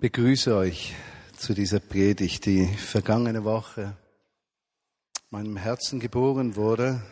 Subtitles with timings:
[0.00, 0.94] begrüße euch
[1.36, 3.96] zu dieser Predigt, die vergangene Woche
[5.30, 7.02] meinem Herzen geboren wurde.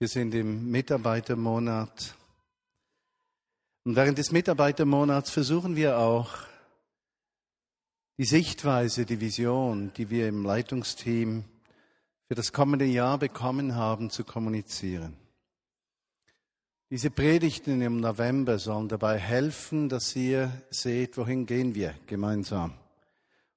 [0.00, 2.16] Wir sind im Mitarbeitermonat.
[3.84, 6.34] Und während des Mitarbeitermonats versuchen wir auch,
[8.18, 11.44] die Sichtweise, die Vision, die wir im Leitungsteam
[12.26, 15.16] für das kommende Jahr bekommen haben, zu kommunizieren.
[16.88, 22.74] Diese Predigten im November sollen dabei helfen, dass ihr seht, wohin gehen wir gemeinsam.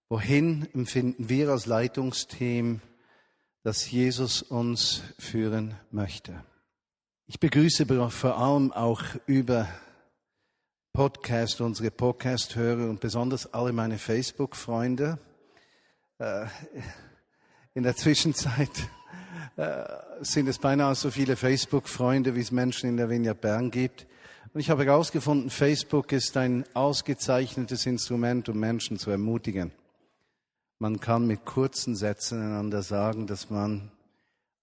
[0.09, 2.81] Wohin empfinden wir als Leitungsteam,
[3.62, 6.44] dass Jesus uns führen möchte.
[7.27, 9.67] Ich begrüße vor allem auch über
[10.91, 15.20] Podcast, unsere Podcast-Hörer und besonders alle meine Facebook-Freunde.
[16.17, 16.48] Äh,
[17.75, 18.89] in der Zwischenzeit
[19.55, 19.84] äh,
[20.21, 24.07] sind es beinahe so viele Facebook-Freunde, wie es Menschen in der Vineyard Bern gibt.
[24.53, 29.71] Und ich habe herausgefunden, Facebook ist ein ausgezeichnetes Instrument, um Menschen zu ermutigen.
[30.80, 33.91] Man kann mit kurzen Sätzen einander sagen, dass man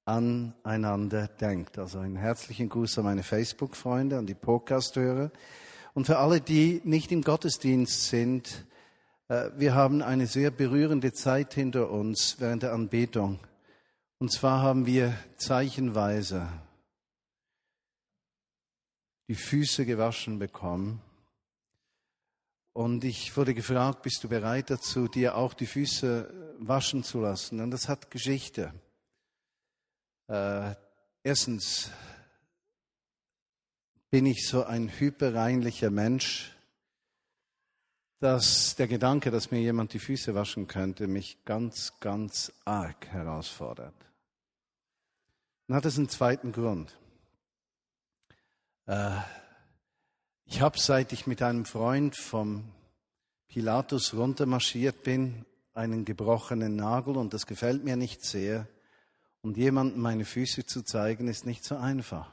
[0.06, 1.79] aneinander denkt.
[1.79, 5.31] Also einen herzlichen Gruß an meine Facebook-Freunde, an die Podcast-Hörer.
[5.95, 8.67] Und für alle, die nicht im Gottesdienst sind,
[9.29, 13.41] äh, wir haben eine sehr berührende Zeit hinter uns während der Anbetung.
[14.19, 16.48] Und zwar haben wir zeichenweise
[19.28, 21.03] die Füße gewaschen bekommen.
[22.73, 27.61] Und ich wurde gefragt, bist du bereit dazu, dir auch die Füße waschen zu lassen?
[27.61, 28.73] Und das hat Geschichte.
[30.28, 30.75] Äh,
[31.23, 31.91] erstens
[34.11, 36.56] bin ich so ein hyperreinlicher Mensch,
[38.19, 43.95] dass der Gedanke, dass mir jemand die Füße waschen könnte, mich ganz, ganz arg herausfordert.
[45.67, 46.97] Dann hat es einen zweiten Grund.
[48.86, 49.19] Äh,
[50.45, 52.73] ich habe, seit ich mit einem Freund vom
[53.48, 58.67] Pilatus runtermarschiert bin, einen gebrochenen Nagel und das gefällt mir nicht sehr.
[59.42, 62.33] Und jemandem meine Füße zu zeigen, ist nicht so einfach.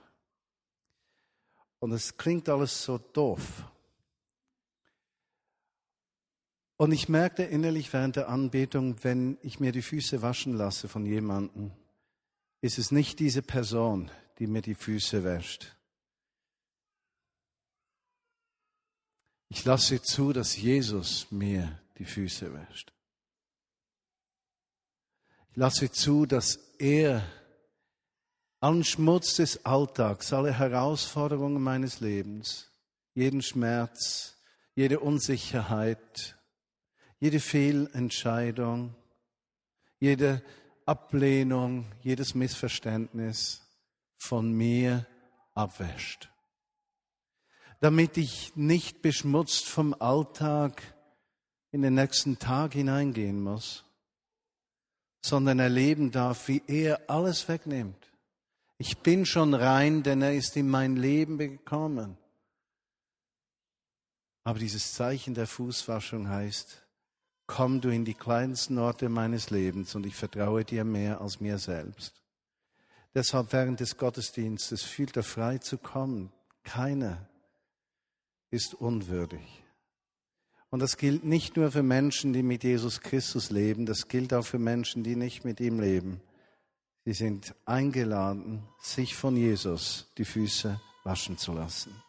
[1.80, 3.66] Und es klingt alles so doof.
[6.84, 11.06] Und ich merkte innerlich während der Anbetung, wenn ich mir die Füße waschen lasse von
[11.06, 11.72] jemandem,
[12.60, 15.78] ist es nicht diese Person, die mir die Füße wäscht.
[19.48, 22.92] Ich lasse zu, dass Jesus mir die Füße wäscht.
[25.52, 27.26] Ich lasse zu, dass er
[28.60, 32.70] allen Schmutz des Alltags, alle Herausforderungen meines Lebens,
[33.14, 34.36] jeden Schmerz,
[34.76, 36.36] jede Unsicherheit,
[37.24, 38.94] jede Fehlentscheidung,
[39.98, 40.44] jede
[40.86, 43.62] Ablehnung, jedes Missverständnis
[44.18, 45.08] von mir
[45.54, 46.30] abwäscht.
[47.80, 50.82] Damit ich nicht beschmutzt vom Alltag
[51.72, 53.86] in den nächsten Tag hineingehen muss,
[55.22, 58.12] sondern erleben darf, wie er alles wegnimmt.
[58.78, 62.18] Ich bin schon rein, denn er ist in mein Leben gekommen.
[64.44, 66.83] Aber dieses Zeichen der Fußwaschung heißt,
[67.48, 71.58] komm du in die kleinsten Orte meines Lebens und ich vertraue dir mehr als mir
[71.58, 72.22] selbst.
[73.14, 76.32] Deshalb während des Gottesdienstes fühlt er frei zu kommen.
[76.64, 77.28] Keiner
[78.50, 79.64] ist unwürdig.
[80.70, 84.46] Und das gilt nicht nur für Menschen, die mit Jesus Christus leben, das gilt auch
[84.46, 86.22] für Menschen, die nicht mit ihm leben.
[87.06, 92.02] Sie sind eingeladen, sich von Jesus die Füße waschen zu lassen.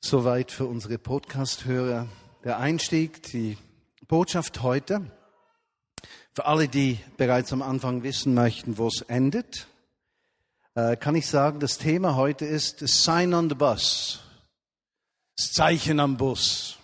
[0.00, 2.08] Soweit für unsere Podcast-Hörer
[2.48, 3.58] der Einstieg, die
[4.06, 5.02] Botschaft heute.
[6.32, 9.66] Für alle, die bereits am Anfang wissen möchten, wo es endet,
[10.74, 14.20] äh, kann ich sagen, das Thema heute ist das Sign on the Bus,
[15.36, 16.78] das Zeichen am Bus.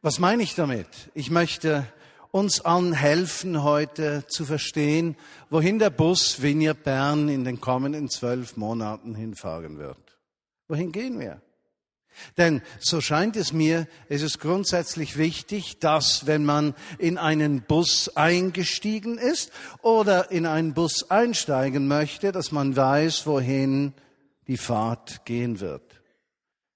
[0.00, 0.88] Was meine ich damit?
[1.14, 1.86] Ich möchte
[2.32, 5.16] uns allen helfen, heute zu verstehen,
[5.50, 10.18] wohin der Bus Vineyard Bern in den kommenden zwölf Monaten hinfahren wird.
[10.66, 11.40] Wohin gehen wir?
[12.36, 18.16] Denn so scheint es mir, es ist grundsätzlich wichtig, dass wenn man in einen Bus
[18.16, 23.94] eingestiegen ist oder in einen Bus einsteigen möchte, dass man weiß, wohin
[24.46, 26.00] die Fahrt gehen wird.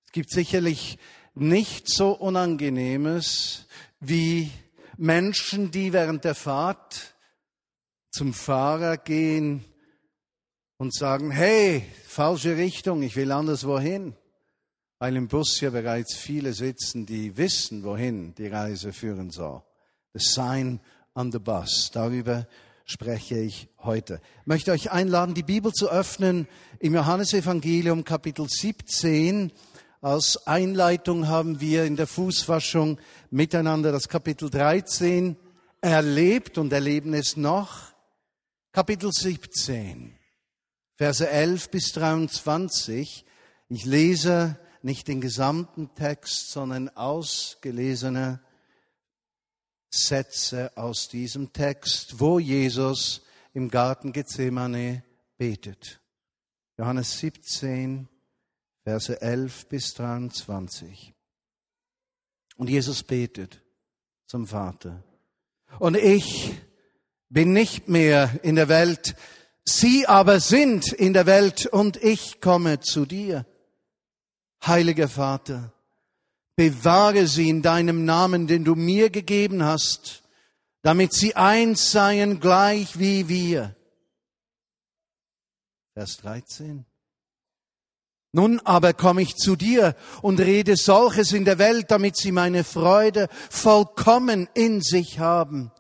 [0.07, 0.99] Es gibt sicherlich
[1.35, 3.67] nicht so Unangenehmes
[4.01, 4.51] wie
[4.97, 7.15] Menschen, die während der Fahrt
[8.11, 9.65] zum Fahrer gehen
[10.79, 14.15] und sagen, hey, falsche Richtung, ich will anderswo hin
[14.99, 19.63] weil im Bus ja bereits viele sitzen, die wissen, wohin die Reise führen soll.
[20.15, 20.81] The sign
[21.15, 21.91] on the bus.
[21.93, 22.47] Darüber
[22.85, 24.21] spreche ich heute.
[24.41, 26.49] Ich möchte euch einladen, die Bibel zu öffnen
[26.79, 29.53] im Johannesevangelium Kapitel 17
[30.01, 32.99] Als Einleitung haben wir in der Fußwaschung
[33.31, 35.37] miteinander das Kapitel 13
[35.81, 37.93] erlebt und erleben es noch.
[38.73, 40.17] Kapitel 17,
[40.97, 43.25] Verse 11 bis 23.
[43.69, 48.39] Ich lese nicht den gesamten Text, sondern ausgelesene
[49.91, 53.23] Sätze aus diesem Text, wo Jesus
[53.53, 55.03] im Garten Gethsemane
[55.39, 56.01] betet.
[56.79, 58.09] Johannes 17,
[58.85, 61.13] Verse 11 bis 23.
[62.57, 63.61] Und Jesus betet
[64.29, 65.03] zum Vater.
[65.81, 66.55] Und ich
[67.29, 69.17] bin nicht mehr in der Welt,
[69.65, 73.47] sie aber sind in der Welt und ich komme zu dir.
[74.65, 75.73] Heiliger Vater,
[76.57, 80.23] bewahre sie in deinem Namen, den du mir gegeben hast,
[80.83, 83.77] damit sie eins seien gleich wie wir.
[85.95, 86.85] Vers 13.
[88.33, 92.65] Nun aber komme ich zu dir und rede solches in der Welt, damit sie meine
[92.65, 95.73] Freude vollkommen in sich haben.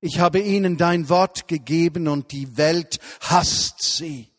[0.00, 4.33] Ich habe ihnen dein Wort gegeben und die Welt hasst sie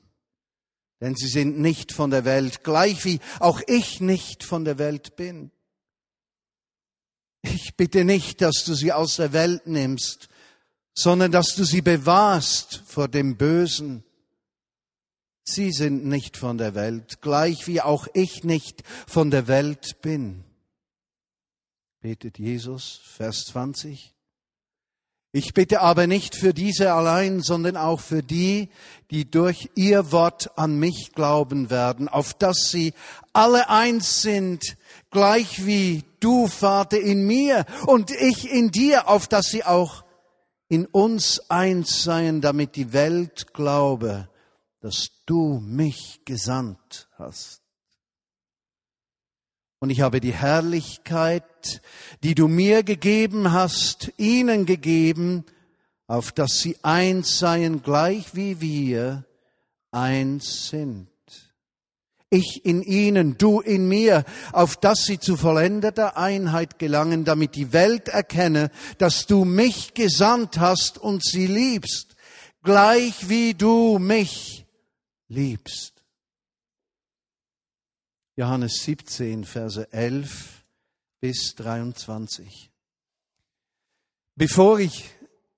[1.02, 5.16] denn sie sind nicht von der Welt, gleich wie auch ich nicht von der Welt
[5.16, 5.52] bin.
[7.44, 10.30] Ich bitte nicht, dass du sie aus der Welt nimmst,
[10.94, 14.04] sondern dass du sie bewahrst vor dem Bösen.
[15.44, 20.44] Sie sind nicht von der Welt, gleich wie auch ich nicht von der Welt bin.
[22.00, 24.15] Betet Jesus, Vers 20.
[25.38, 28.70] Ich bitte aber nicht für diese allein, sondern auch für die,
[29.12, 32.94] die durch ihr Wort an mich glauben werden, auf dass sie
[33.34, 34.78] alle eins sind,
[35.12, 40.06] gleich wie du, Vater, in mir und ich in dir, auf dass sie auch
[40.70, 44.30] in uns eins seien, damit die Welt glaube,
[44.80, 47.65] dass du mich gesandt hast.
[49.86, 51.80] Und ich habe die Herrlichkeit,
[52.24, 55.46] die du mir gegeben hast, ihnen gegeben,
[56.08, 59.26] auf dass sie eins seien, gleich wie wir
[59.92, 61.08] eins sind.
[62.32, 64.24] Ich in ihnen, du in mir,
[64.54, 70.58] auf dass sie zu vollendeter Einheit gelangen, damit die Welt erkenne, dass du mich gesandt
[70.58, 72.16] hast und sie liebst,
[72.64, 74.66] gleich wie du mich
[75.28, 75.95] liebst.
[78.38, 80.66] Johannes 17, Verse 11
[81.22, 82.70] bis 23.
[84.36, 85.10] Bevor ich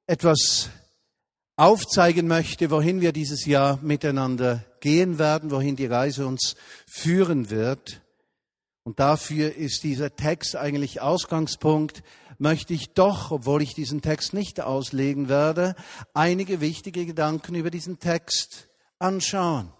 [0.06, 0.70] etwas
[1.56, 8.02] aufzeigen möchte, wohin wir dieses Jahr miteinander gehen werden, wohin die Reise uns führen wird,
[8.84, 12.04] und dafür ist dieser Text eigentlich Ausgangspunkt,
[12.38, 15.76] möchte ich doch, obwohl ich diesen Text nicht auslegen werde,
[16.14, 19.74] einige wichtige Gedanken über diesen Text anschauen.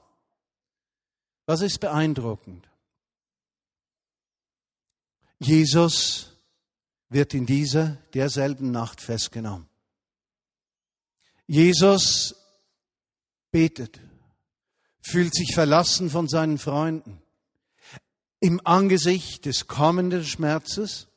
[1.46, 2.68] Was ist beeindruckend?
[5.40, 6.32] Jesus
[7.10, 9.68] wird in dieser derselben Nacht festgenommen.
[11.46, 12.36] Jesus
[13.52, 14.00] betet,
[15.02, 17.22] fühlt sich verlassen von seinen Freunden.
[18.40, 21.08] Im Angesicht des kommenden Schmerzes,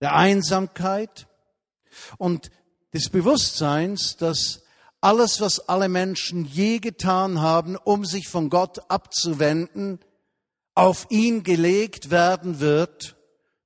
[0.00, 1.28] der Einsamkeit
[2.16, 2.50] und
[2.94, 4.62] des Bewusstseins, dass
[5.00, 10.00] alles, was alle Menschen je getan haben, um sich von Gott abzuwenden,
[10.74, 13.16] auf ihn gelegt werden wird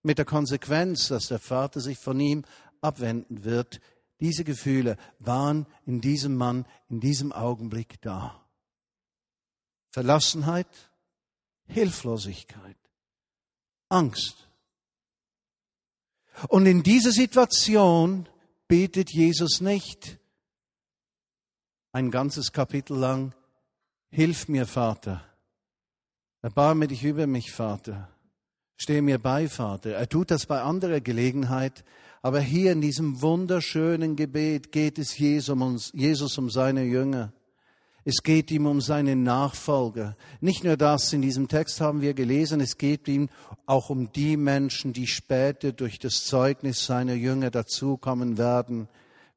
[0.07, 2.45] mit der Konsequenz, dass der Vater sich von ihm
[2.81, 3.81] abwenden wird.
[4.21, 8.41] Diese Gefühle waren in diesem Mann in diesem Augenblick da.
[9.91, 10.69] Verlassenheit,
[11.67, 12.77] Hilflosigkeit,
[13.89, 14.49] Angst.
[16.49, 18.29] Und in dieser Situation
[18.69, 20.19] betet Jesus nicht
[21.93, 23.35] ein ganzes Kapitel lang,
[24.11, 25.25] Hilf mir, Vater.
[26.43, 28.16] Erbarme dich über mich, Vater.
[28.77, 29.93] Stehe mir bei, Vater.
[29.93, 31.85] Er tut das bei anderer Gelegenheit,
[32.21, 37.33] aber hier in diesem wunderschönen Gebet geht es Jesus um seine Jünger.
[38.05, 40.17] Es geht ihm um seine Nachfolger.
[40.41, 43.29] Nicht nur das, in diesem Text haben wir gelesen, es geht ihm
[43.65, 48.89] auch um die Menschen, die später durch das Zeugnis seiner Jünger dazukommen werden,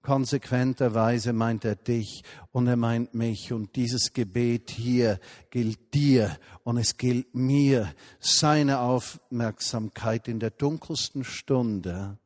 [0.01, 3.51] Konsequenterweise meint er dich und er meint mich.
[3.51, 7.94] Und dieses Gebet hier gilt dir und es gilt mir.
[8.20, 12.18] Seine Aufmerksamkeit in der dunkelsten Stunde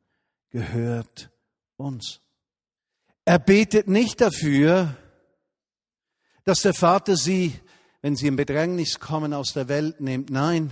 [0.52, 1.32] gehört
[1.78, 2.22] uns.
[3.26, 4.96] Er betet nicht dafür,
[6.44, 7.60] dass der Vater sie,
[8.02, 10.30] wenn sie in Bedrängnis kommen, aus der Welt nimmt.
[10.30, 10.72] Nein,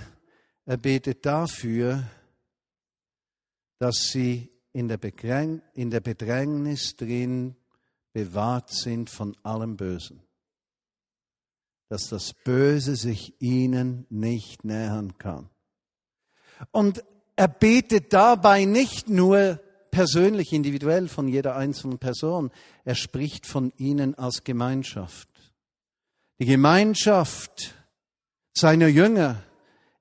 [0.65, 2.03] er betet dafür,
[3.79, 7.55] dass sie in der, Bedräng, in der Bedrängnis drin
[8.13, 10.21] bewahrt sind von allem Bösen.
[11.91, 15.49] dass das Böse sich ihnen nicht nähern kann.
[16.71, 17.03] Und
[17.35, 19.59] er betet dabei nicht nur
[19.91, 22.49] persönlich, individuell von jeder einzelnen Person,
[22.85, 25.27] er spricht von ihnen als Gemeinschaft.
[26.39, 27.75] Die Gemeinschaft
[28.53, 29.43] seiner Jünger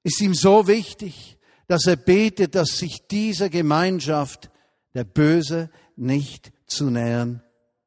[0.04, 4.49] ist ihm so wichtig, dass er betet, dass sich dieser Gemeinschaft
[4.94, 7.42] der Böse nicht zu nähern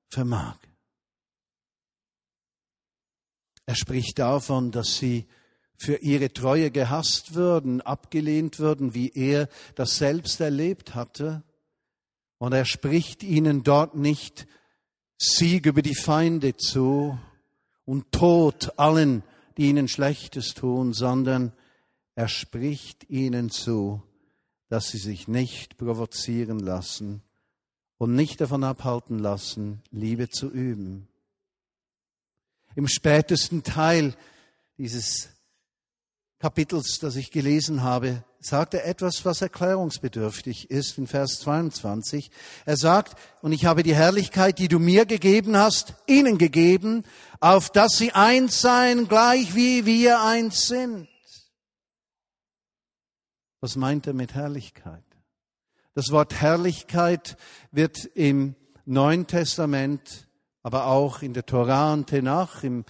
[0.10, 0.58] vermag.
[3.66, 5.26] Er spricht davon, dass sie
[5.78, 11.44] für ihre Treue gehasst würden, abgelehnt würden, wie er das selbst erlebt hatte.
[12.38, 14.48] Und er spricht ihnen dort nicht
[15.18, 17.18] Sieg über die Feinde zu
[17.86, 19.24] und Tod allen,
[19.58, 21.54] die ihnen Schlechtes tun, sondern
[22.16, 24.02] er spricht ihnen zu,
[24.74, 27.22] dass sie sich nicht provozieren lassen
[28.00, 31.08] und nicht davon abhalten lassen, Liebe zu üben.
[32.74, 34.16] Im spätesten Teil
[34.80, 35.30] dieses
[36.40, 42.32] Kapitels, das ich gelesen habe, sagt er etwas, was erklärungsbedürftig ist in Vers 22.
[42.66, 47.04] Er sagt, und ich habe die Herrlichkeit, die du mir gegeben hast, ihnen gegeben,
[47.40, 51.08] auf dass sie eins seien, gleich wie wir eins sind.
[53.64, 55.06] Was meint er mit Herrlichkeit?
[55.94, 57.38] Das Wort Herrlichkeit
[57.72, 60.28] wird im Neuen Testament,
[60.64, 62.84] aber auch in der Torah und Tenach, in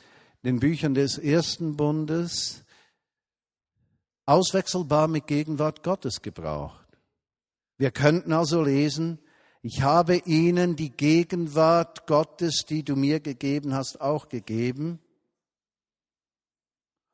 [0.43, 2.63] den Büchern des ersten Bundes,
[4.25, 6.87] auswechselbar mit Gegenwart Gottes gebraucht.
[7.77, 9.19] Wir könnten also lesen,
[9.61, 14.97] ich habe ihnen die Gegenwart Gottes, die du mir gegeben hast, auch gegeben.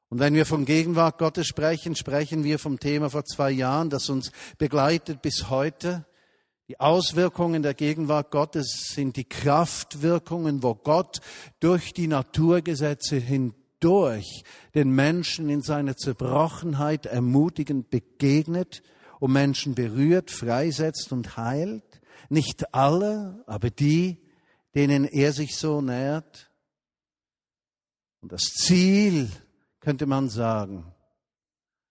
[0.10, 4.10] Und wenn wir von Gegenwart Gottes sprechen, sprechen wir vom Thema vor zwei Jahren, das
[4.10, 6.06] uns begleitet bis heute.
[6.68, 11.22] Die Auswirkungen der Gegenwart Gottes sind die Kraftwirkungen, wo Gott
[11.60, 14.44] durch die Naturgesetze hin durch
[14.75, 18.84] den Menschen in seiner Zerbrochenheit ermutigend begegnet
[19.20, 22.01] und Menschen berührt, freisetzt und heilt.
[22.30, 24.22] Nicht alle, aber die,
[24.75, 26.51] denen er sich so nähert.
[28.22, 29.30] Und das Ziel,
[29.79, 30.86] könnte man sagen,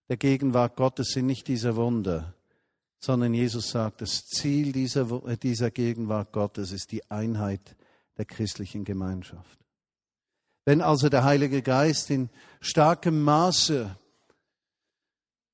[0.09, 2.35] der Gegenwart Gottes sind nicht diese Wunder,
[3.01, 5.05] sondern Jesus sagt, das Ziel dieser,
[5.37, 7.77] dieser Gegenwart Gottes ist die Einheit
[8.17, 9.59] der christlichen Gemeinschaft.
[10.65, 12.29] Wenn also der Heilige Geist in
[12.61, 13.97] starkem Maße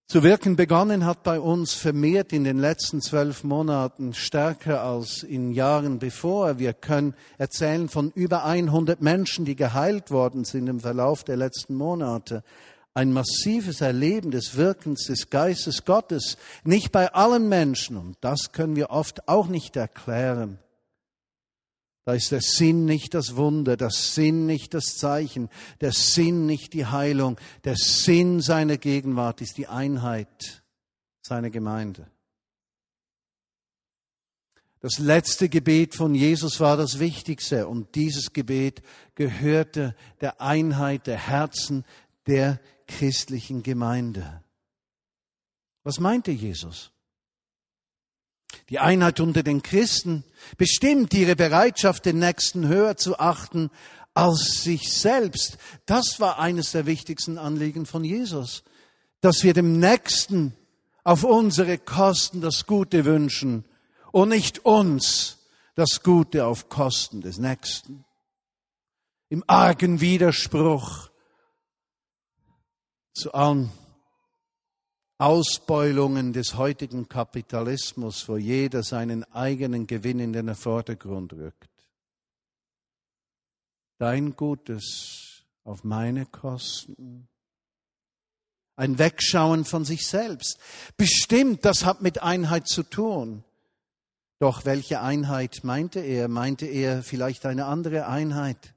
[0.07, 5.51] zu wirken begonnen hat bei uns, vermehrt in den letzten zwölf Monaten, stärker als in
[5.51, 6.59] Jahren bevor.
[6.59, 11.75] Wir können erzählen von über 100 Menschen, die geheilt worden sind im Verlauf der letzten
[11.75, 12.43] Monate.
[12.93, 18.77] Ein massives Erleben des Wirkens des Geistes Gottes, nicht bei allen Menschen, und das können
[18.77, 20.59] wir oft auch nicht erklären.
[22.05, 25.49] Da ist der Sinn nicht das Wunder, der Sinn nicht das Zeichen,
[25.81, 30.63] der Sinn nicht die Heilung, der Sinn seiner Gegenwart ist die Einheit
[31.23, 32.07] seiner Gemeinde.
[34.81, 38.83] Das letzte Gebet von Jesus war das wichtigste und dieses Gebet
[39.15, 41.87] gehörte der Einheit der Herzen
[42.27, 44.43] der christlichen Gemeinde.
[45.85, 46.94] Was meinte Jesus?
[48.69, 50.25] Die Einheit unter den Christen
[50.57, 53.71] bestimmt ihre Bereitschaft, den Nächsten höher zu achten
[54.15, 55.59] als sich selbst.
[55.87, 58.63] Das war eines der wichtigsten Anliegen von Jesus,
[59.21, 60.55] dass wir dem Nächsten
[61.03, 63.65] auf unsere Kosten das Gute wünschen
[64.13, 65.39] und nicht uns
[65.75, 68.05] das Gute auf Kosten des Nächsten.
[69.29, 71.11] Im argen Widerspruch
[73.13, 73.71] zu allen
[75.19, 81.71] Ausbeulungen des heutigen Kapitalismus, wo jeder seinen eigenen Gewinn in den Vordergrund rückt.
[83.99, 87.29] Dein Gutes auf meine Kosten.
[88.77, 90.59] Ein Wegschauen von sich selbst.
[90.97, 93.45] Bestimmt, das hat mit Einheit zu tun.
[94.41, 96.27] Doch welche Einheit meinte er?
[96.27, 98.75] Meinte er vielleicht eine andere Einheit?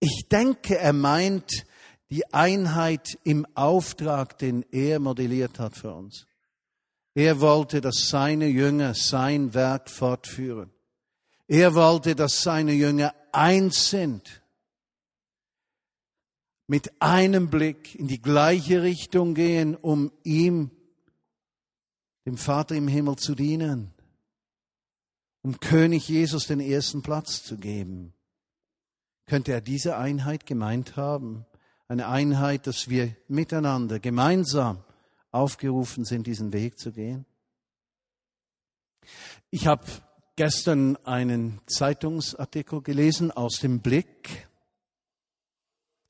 [0.00, 1.64] Ich denke, er meint
[2.10, 6.26] die Einheit im Auftrag, den er modelliert hat für uns.
[7.14, 10.70] Er wollte, dass seine Jünger sein Werk fortführen.
[11.48, 14.42] Er wollte, dass seine Jünger eins sind.
[16.66, 20.70] Mit einem Blick in die gleiche Richtung gehen, um ihm,
[22.26, 23.92] dem Vater im Himmel zu dienen.
[25.42, 28.12] Um König Jesus den ersten Platz zu geben.
[29.26, 31.46] Könnte er diese Einheit gemeint haben?
[31.88, 34.82] Eine Einheit, dass wir miteinander, gemeinsam
[35.30, 37.26] aufgerufen sind, diesen Weg zu gehen.
[39.50, 39.84] Ich habe
[40.34, 44.48] gestern einen Zeitungsartikel gelesen aus dem Blick.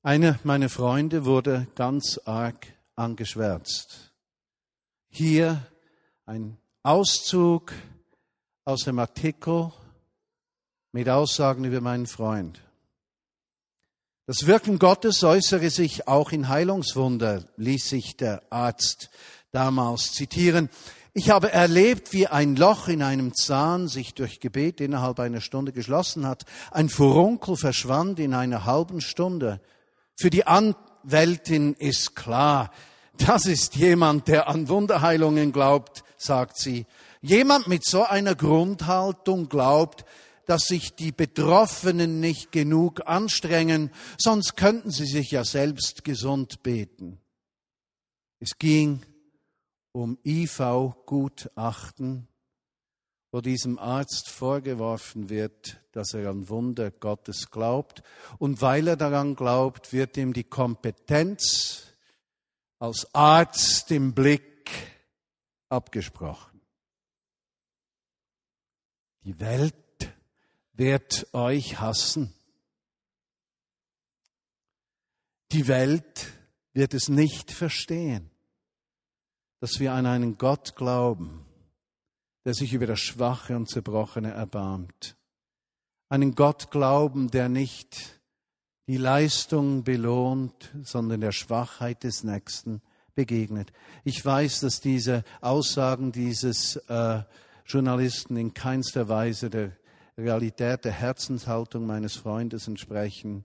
[0.02, 4.12] Einer meiner Freunde wurde ganz arg angeschwärzt.
[5.08, 5.66] Hier
[6.24, 7.72] ein Auszug
[8.64, 9.72] aus dem Artikel
[10.92, 12.65] mit Aussagen über meinen Freund.
[14.28, 19.08] Das Wirken Gottes äußere sich auch in Heilungswunder, ließ sich der Arzt
[19.52, 20.68] damals zitieren.
[21.14, 25.70] Ich habe erlebt, wie ein Loch in einem Zahn sich durch Gebet innerhalb einer Stunde
[25.70, 26.44] geschlossen hat.
[26.72, 29.60] Ein Furunkel verschwand in einer halben Stunde.
[30.16, 32.72] Für die Anwältin ist klar,
[33.18, 36.86] das ist jemand, der an Wunderheilungen glaubt, sagt sie.
[37.20, 40.04] Jemand mit so einer Grundhaltung glaubt,
[40.46, 47.20] dass sich die Betroffenen nicht genug anstrengen, sonst könnten sie sich ja selbst gesund beten.
[48.38, 49.04] Es ging
[49.92, 52.28] um IV-Gutachten,
[53.32, 58.02] wo diesem Arzt vorgeworfen wird, dass er an Wunder Gottes glaubt.
[58.38, 61.92] Und weil er daran glaubt, wird ihm die Kompetenz
[62.78, 64.70] als Arzt im Blick
[65.68, 66.62] abgesprochen.
[69.24, 69.74] Die Welt
[70.76, 72.32] wird euch hassen.
[75.52, 76.32] Die Welt
[76.72, 78.30] wird es nicht verstehen,
[79.60, 81.46] dass wir an einen Gott glauben,
[82.44, 85.16] der sich über das Schwache und Zerbrochene erbarmt.
[86.08, 88.20] Einen Gott glauben, der nicht
[88.86, 92.82] die Leistung belohnt, sondern der Schwachheit des Nächsten
[93.14, 93.72] begegnet.
[94.04, 97.22] Ich weiß, dass diese Aussagen dieses äh,
[97.64, 99.72] Journalisten in keinster Weise der
[100.18, 103.44] Realität der Herzenshaltung meines Freundes entsprechen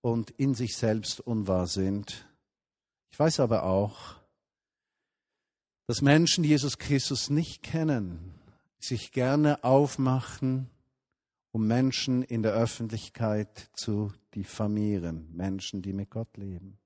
[0.00, 2.28] und in sich selbst unwahr sind.
[3.10, 4.16] Ich weiß aber auch,
[5.86, 8.34] dass Menschen, die Jesus Christus nicht kennen,
[8.78, 10.70] sich gerne aufmachen,
[11.52, 16.78] um Menschen in der Öffentlichkeit zu diffamieren, Menschen, die mit Gott leben.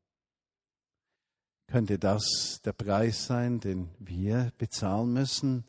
[1.68, 5.64] Könnte das der Preis sein, den wir bezahlen müssen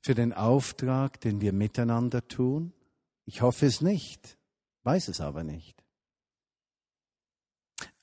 [0.00, 2.72] für den Auftrag, den wir miteinander tun?
[3.24, 4.36] Ich hoffe es nicht,
[4.82, 5.76] weiß es aber nicht.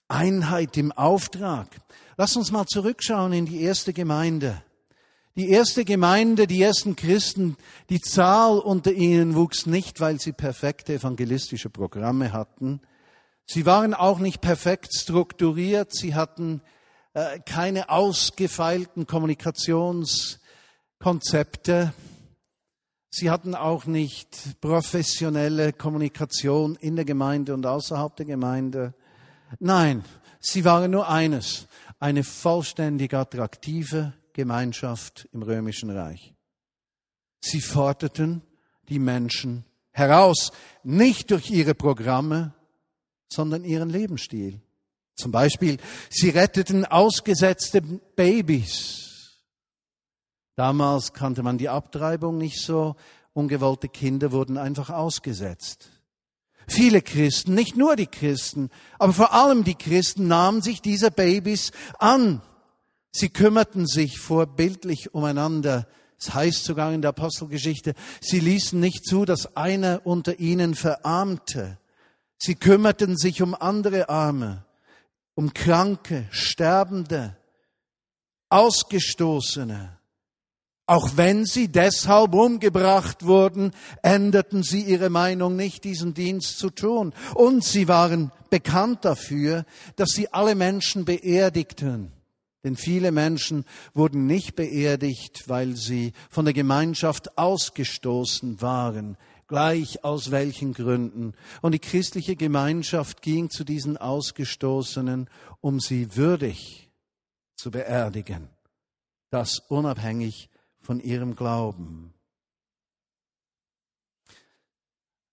[0.07, 1.67] Einheit im Auftrag.
[2.17, 4.63] Lass uns mal zurückschauen in die erste Gemeinde.
[5.35, 7.55] Die erste Gemeinde, die ersten Christen,
[7.89, 12.81] die Zahl unter ihnen wuchs nicht, weil sie perfekte evangelistische Programme hatten.
[13.45, 15.95] Sie waren auch nicht perfekt strukturiert.
[15.95, 16.61] Sie hatten
[17.13, 21.93] äh, keine ausgefeilten Kommunikationskonzepte.
[23.11, 28.93] Sie hatten auch nicht professionelle Kommunikation in der Gemeinde und außerhalb der Gemeinde.
[29.59, 30.03] Nein,
[30.39, 31.67] sie waren nur eines,
[31.99, 36.35] eine vollständig attraktive Gemeinschaft im römischen Reich.
[37.41, 38.43] Sie forderten
[38.89, 40.51] die Menschen heraus,
[40.83, 42.53] nicht durch ihre Programme,
[43.27, 44.61] sondern ihren Lebensstil.
[45.15, 45.77] Zum Beispiel,
[46.09, 49.08] sie retteten ausgesetzte Babys
[50.59, 52.97] Damals kannte man die Abtreibung nicht so.
[53.31, 55.87] Ungewollte Kinder wurden einfach ausgesetzt.
[56.67, 61.71] Viele Christen, nicht nur die Christen, aber vor allem die Christen nahmen sich dieser Babys
[61.97, 62.41] an.
[63.09, 65.87] Sie kümmerten sich vorbildlich umeinander.
[66.17, 70.75] Es das heißt sogar in der Apostelgeschichte, sie ließen nicht zu, dass einer unter ihnen
[70.75, 71.77] verarmte.
[72.37, 74.65] Sie kümmerten sich um andere Arme,
[75.35, 77.37] um Kranke, Sterbende,
[78.49, 79.98] Ausgestoßene.
[80.89, 87.13] Auch wenn sie deshalb umgebracht wurden, änderten sie ihre Meinung nicht, diesen Dienst zu tun.
[87.35, 89.65] Und sie waren bekannt dafür,
[89.97, 92.11] dass sie alle Menschen beerdigten.
[92.63, 99.15] Denn viele Menschen wurden nicht beerdigt, weil sie von der Gemeinschaft ausgestoßen waren,
[99.47, 101.33] gleich aus welchen Gründen.
[101.61, 105.29] Und die christliche Gemeinschaft ging zu diesen Ausgestoßenen,
[105.61, 106.89] um sie würdig
[107.55, 108.49] zu beerdigen.
[109.29, 110.49] Das unabhängig
[110.89, 112.15] von ihrem Glauben.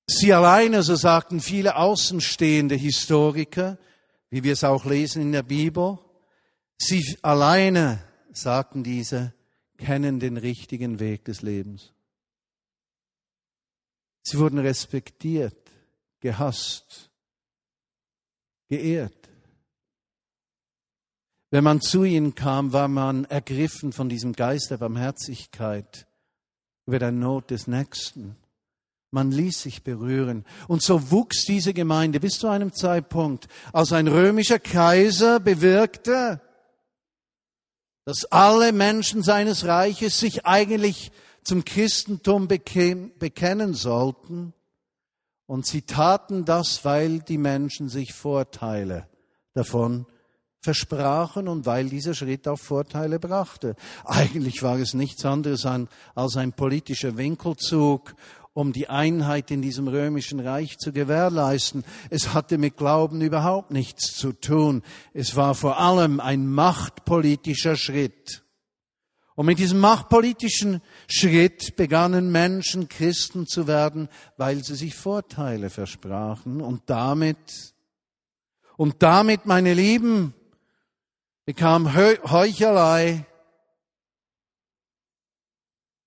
[0.06, 3.78] Sie alleine, so sagten viele außenstehende Historiker,
[4.28, 5.98] wie wir es auch lesen in der Bibel,
[6.76, 9.32] sie alleine, sagten diese,
[9.78, 11.94] kennen den richtigen Weg des Lebens.
[14.24, 15.56] Sie wurden respektiert,
[16.20, 17.10] gehasst,
[18.68, 19.30] geehrt.
[21.56, 26.06] Wenn man zu ihnen kam, war man ergriffen von diesem Geist der Barmherzigkeit
[26.84, 28.36] über der Not des Nächsten.
[29.10, 30.44] Man ließ sich berühren.
[30.68, 36.42] Und so wuchs diese Gemeinde bis zu einem Zeitpunkt, als ein römischer Kaiser bewirkte,
[38.04, 41.10] dass alle Menschen seines Reiches sich eigentlich
[41.42, 44.52] zum Christentum bekennen sollten.
[45.46, 49.08] Und sie taten das, weil die Menschen sich Vorteile
[49.54, 50.04] davon
[50.60, 53.76] versprachen und weil dieser Schritt auch Vorteile brachte.
[54.04, 55.66] Eigentlich war es nichts anderes
[56.14, 58.14] als ein politischer Winkelzug,
[58.52, 61.84] um die Einheit in diesem römischen Reich zu gewährleisten.
[62.08, 64.82] Es hatte mit Glauben überhaupt nichts zu tun.
[65.12, 68.42] Es war vor allem ein machtpolitischer Schritt.
[69.34, 76.62] Und mit diesem machtpolitischen Schritt begannen Menschen Christen zu werden, weil sie sich Vorteile versprachen.
[76.62, 77.74] Und damit,
[78.78, 80.32] und damit, meine Lieben,
[81.46, 83.24] bekam Heuchelei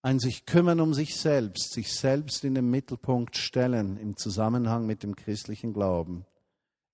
[0.01, 5.03] ein sich kümmern um sich selbst, sich selbst in den Mittelpunkt stellen im Zusammenhang mit
[5.03, 6.25] dem christlichen Glauben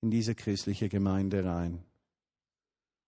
[0.02, 1.84] in diese christliche Gemeinde rein.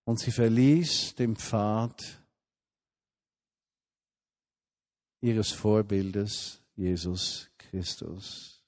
[0.04, 2.20] Und sie verließ den Pfad
[5.20, 8.62] ihres Vorbildes, Jesus Christus.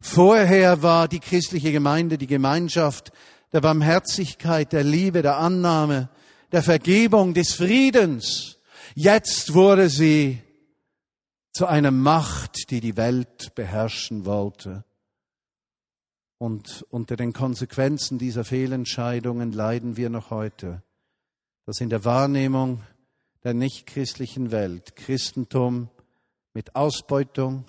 [0.00, 3.10] Vorher war die christliche Gemeinde die Gemeinschaft
[3.54, 6.08] der Barmherzigkeit, der Liebe, der Annahme,
[6.50, 8.58] der Vergebung, des Friedens.
[8.96, 10.42] Jetzt wurde sie
[11.52, 14.84] zu einer Macht, die die Welt beherrschen wollte.
[16.36, 20.82] Und unter den Konsequenzen dieser Fehlentscheidungen leiden wir noch heute,
[21.64, 22.82] dass in der Wahrnehmung
[23.44, 25.90] der nichtchristlichen Welt Christentum
[26.54, 27.66] mit Ausbeutung,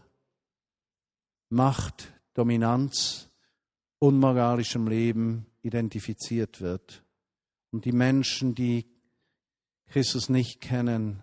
[1.49, 3.29] Macht, Dominanz,
[3.99, 7.03] unmoralischem Leben identifiziert wird.
[7.71, 8.85] Und die Menschen, die
[9.87, 11.21] Christus nicht kennen,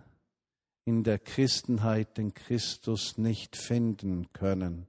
[0.85, 4.87] in der Christenheit den Christus nicht finden können,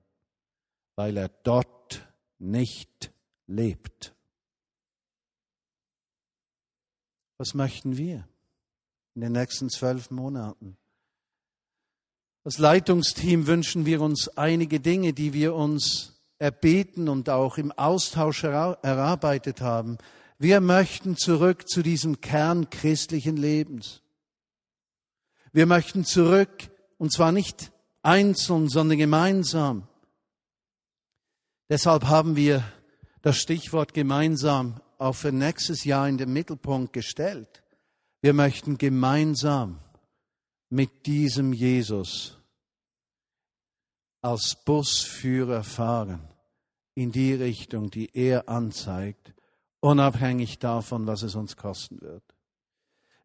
[0.95, 2.07] weil er dort
[2.39, 3.11] nicht
[3.45, 4.15] lebt.
[7.37, 8.27] Was möchten wir
[9.13, 10.77] in den nächsten zwölf Monaten?
[12.43, 16.12] Als Leitungsteam wünschen wir uns einige Dinge, die wir uns
[16.43, 19.97] erbeten und auch im Austausch erarbeitet haben.
[20.37, 24.01] Wir möchten zurück zu diesem Kern christlichen Lebens.
[25.53, 29.87] Wir möchten zurück, und zwar nicht einzeln, sondern gemeinsam.
[31.69, 32.61] Deshalb haben wir
[33.21, 37.63] das Stichwort gemeinsam auch für nächstes Jahr in den Mittelpunkt gestellt.
[38.21, 39.79] Wir möchten gemeinsam
[40.69, 42.37] mit diesem Jesus
[44.21, 46.32] als Busführer fahren
[46.95, 49.33] in die Richtung, die er anzeigt,
[49.79, 52.23] unabhängig davon, was es uns kosten wird.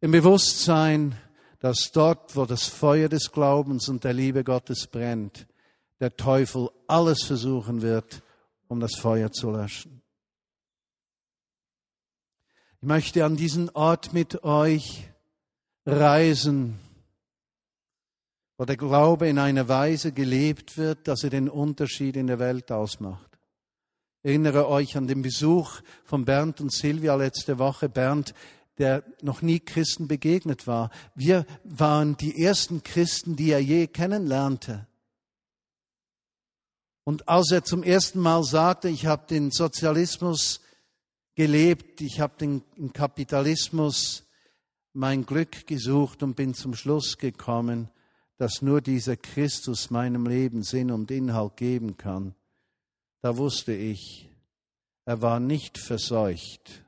[0.00, 1.16] Im Bewusstsein,
[1.61, 5.46] dass dort, wo das Feuer des Glaubens und der Liebe Gottes brennt,
[6.00, 8.22] der Teufel alles versuchen wird,
[8.68, 10.02] um das Feuer zu löschen.
[12.81, 15.09] Ich möchte an diesen Ort mit euch
[15.85, 16.78] reisen,
[18.57, 22.70] wo der Glaube in einer Weise gelebt wird, dass er den Unterschied in der Welt
[22.70, 23.38] ausmacht
[24.22, 27.88] erinnere euch an den Besuch von Bernd und Silvia letzte Woche.
[27.88, 28.35] Bernd,
[28.78, 30.90] der noch nie Christen begegnet war.
[31.14, 34.87] Wir waren die ersten Christen, die er je kennenlernte.
[37.04, 40.61] Und als er zum ersten Mal sagte, ich habe den Sozialismus
[41.35, 44.24] gelebt, ich habe den Kapitalismus
[44.92, 47.88] mein Glück gesucht und bin zum Schluss gekommen,
[48.37, 52.35] dass nur dieser Christus meinem Leben Sinn und Inhalt geben kann,
[53.20, 54.31] da wusste ich,
[55.04, 56.85] er war nicht verseucht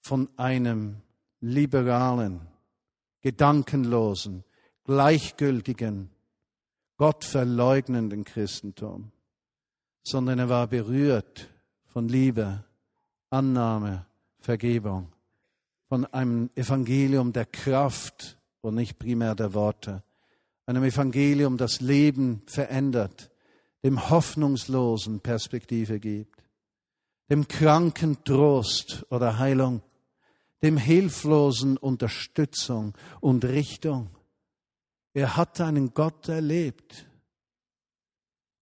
[0.00, 0.96] von einem
[1.40, 2.40] liberalen,
[3.20, 4.44] gedankenlosen,
[4.84, 6.10] gleichgültigen,
[6.96, 9.12] gottverleugnenden Christentum,
[10.02, 11.48] sondern er war berührt
[11.86, 12.64] von Liebe,
[13.30, 14.06] Annahme,
[14.38, 15.12] Vergebung,
[15.88, 20.02] von einem Evangelium der Kraft und nicht primär der Worte,
[20.66, 23.30] einem Evangelium, das Leben verändert,
[23.86, 26.42] dem Hoffnungslosen Perspektive gibt,
[27.30, 29.80] dem Kranken Trost oder Heilung,
[30.60, 34.10] dem Hilflosen Unterstützung und Richtung.
[35.14, 37.06] Er hat einen Gott erlebt,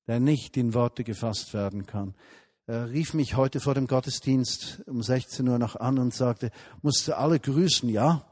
[0.06, 2.14] der nicht in Worte gefasst werden kann.
[2.66, 6.50] Er rief mich heute vor dem Gottesdienst um 16 Uhr noch an und sagte,
[6.82, 8.26] musste alle grüßen, ja?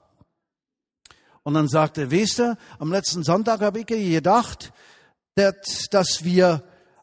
[1.43, 4.75] Und dann sagte weißt du, am letzten Sonntag habe ich gedacht,
[5.35, 6.63] dass wir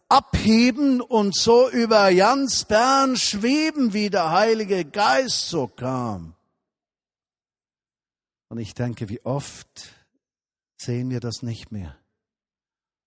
[0.10, 6.34] abheben und so über Jans Bern schweben, wie der Heilige Geist so kam.
[8.50, 9.93] Und ich denke, wie oft
[10.78, 11.95] sehen wir das nicht mehr,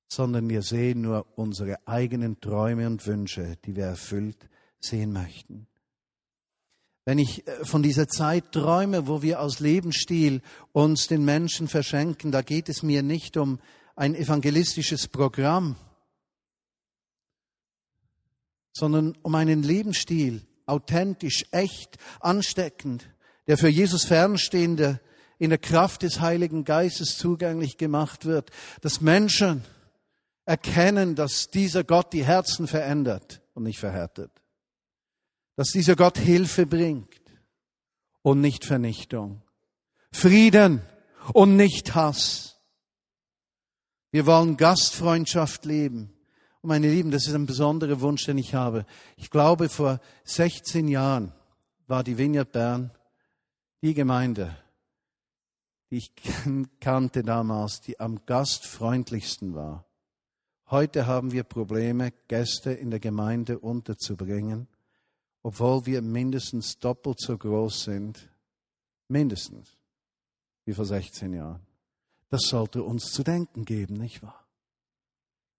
[0.09, 5.67] sondern wir sehen nur unsere eigenen Träume und Wünsche, die wir erfüllt sehen möchten.
[7.05, 12.31] Wenn ich äh, von dieser Zeit träume, wo wir aus Lebensstil uns den Menschen verschenken,
[12.31, 13.59] da geht es mir nicht um
[13.97, 15.75] ein evangelistisches Programm,
[18.73, 23.09] sondern um einen Lebensstil, authentisch, echt, ansteckend,
[23.47, 25.01] der für Jesus Fernstehende
[25.39, 29.65] in der Kraft des Heiligen Geistes zugänglich gemacht wird, dass Menschen
[30.45, 34.31] erkennen, dass dieser Gott die Herzen verändert und nicht verhärtet,
[35.57, 37.21] dass dieser Gott Hilfe bringt
[38.23, 39.43] und nicht Vernichtung,
[40.13, 40.83] Frieden
[41.33, 42.61] und nicht Hass.
[44.11, 46.13] Wir wollen Gastfreundschaft leben.
[46.63, 48.87] Und meine Lieben, das ist ein besonderer Wunsch, den ich habe.
[49.17, 51.33] Ich glaube, vor 16 Jahren
[51.89, 52.93] war die Vineyard Bern
[53.83, 54.57] die Gemeinde,
[55.91, 56.13] die ich
[56.81, 59.85] kannte damals, die am gastfreundlichsten war.
[60.71, 64.69] Heute haben wir Probleme, Gäste in der Gemeinde unterzubringen,
[65.43, 68.31] obwohl wir mindestens doppelt so groß sind,
[69.09, 69.77] mindestens,
[70.65, 71.67] wie vor 16 Jahren.
[72.31, 74.42] Das sollte uns zu denken geben, nicht wahr?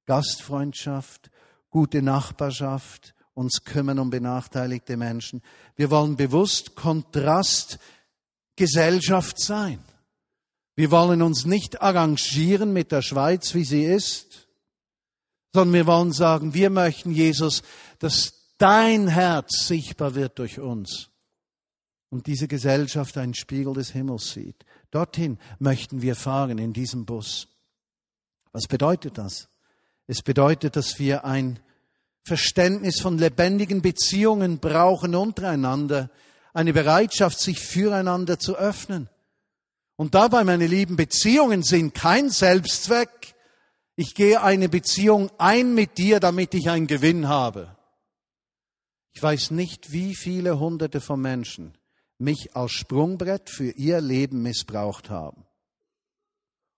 [0.06, 1.30] Gastfreundschaft,
[1.70, 5.42] gute Nachbarschaft, uns kümmern um benachteiligte Menschen.
[5.76, 9.80] Wir wollen bewusst Kontrastgesellschaft sein.
[10.76, 14.48] Wir wollen uns nicht arrangieren mit der Schweiz, wie sie ist,
[15.54, 17.64] sondern wir wollen sagen, wir möchten, Jesus,
[18.00, 21.10] dass dein Herz sichtbar wird durch uns
[22.10, 24.66] und diese Gesellschaft einen Spiegel des Himmels sieht.
[24.92, 27.48] Dorthin möchten wir fahren in diesem Bus.
[28.52, 29.48] Was bedeutet das?
[30.08, 31.60] Es bedeutet, dass wir ein
[32.24, 36.10] Verständnis von lebendigen Beziehungen brauchen untereinander,
[36.54, 39.10] eine Bereitschaft, sich füreinander zu öffnen.
[39.96, 43.36] Und dabei, meine lieben, Beziehungen sind kein Selbstzweck.
[43.96, 47.76] Ich gehe eine Beziehung ein mit dir, damit ich einen Gewinn habe.
[49.14, 51.78] Ich weiß nicht, wie viele Hunderte von Menschen
[52.18, 55.46] mich als Sprungbrett für ihr Leben missbraucht haben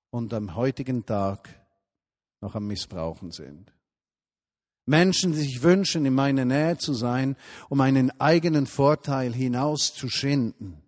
[0.10, 1.65] und am heutigen Tag
[2.42, 3.72] noch am Missbrauchen sind.
[4.86, 7.36] Menschen, die sich wünschen, in meiner Nähe zu sein,
[7.70, 10.82] um einen eigenen Vorteil hinauszuschinden.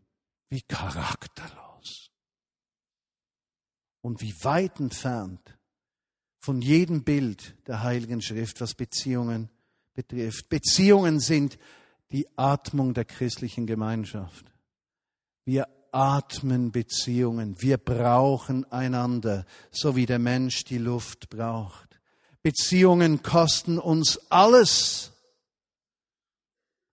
[0.50, 2.12] Wie charakterlos.
[4.02, 5.58] Und wie weit entfernt
[6.40, 9.50] von jedem Bild der Heiligen Schrift, was Beziehungen
[9.94, 10.48] betrifft.
[10.48, 11.58] Beziehungen sind
[12.12, 14.46] die Atmung der christlichen Gemeinschaft.
[15.44, 17.56] Wir atmen Beziehungen.
[17.60, 22.00] Wir brauchen einander, so wie der Mensch die Luft braucht.
[22.44, 25.12] Beziehungen kosten uns alles.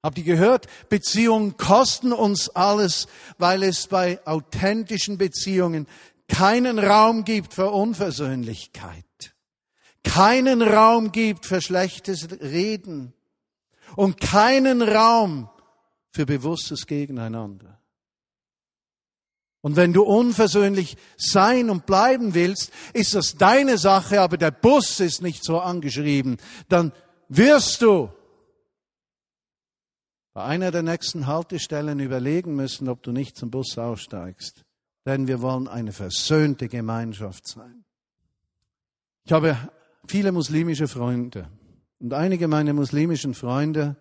[0.03, 0.67] Habt ihr gehört?
[0.89, 3.07] Beziehungen kosten uns alles,
[3.39, 5.87] weil es bei authentischen Beziehungen
[6.29, 9.35] keinen Raum gibt für Unversöhnlichkeit,
[10.03, 13.15] keinen Raum gibt für schlechtes Reden
[13.97, 15.49] und keinen Raum
[16.11, 17.81] für bewusstes Gegeneinander.
[19.65, 25.01] Und wenn du unversöhnlich sein und bleiben willst, ist das deine Sache, aber der Bus
[25.01, 26.37] ist nicht so angeschrieben.
[26.69, 26.93] Dann
[27.31, 28.13] wirst du
[30.35, 34.67] bei einer der nächsten Haltestellen überlegen müssen, ob du nicht zum Bus aussteigst.
[35.07, 37.87] Denn wir wollen eine versöhnte Gemeinschaft sein.
[39.25, 39.57] Ich habe
[40.07, 41.49] viele muslimische Freunde.
[42.01, 43.97] Und einige meiner muslimischen Freunde,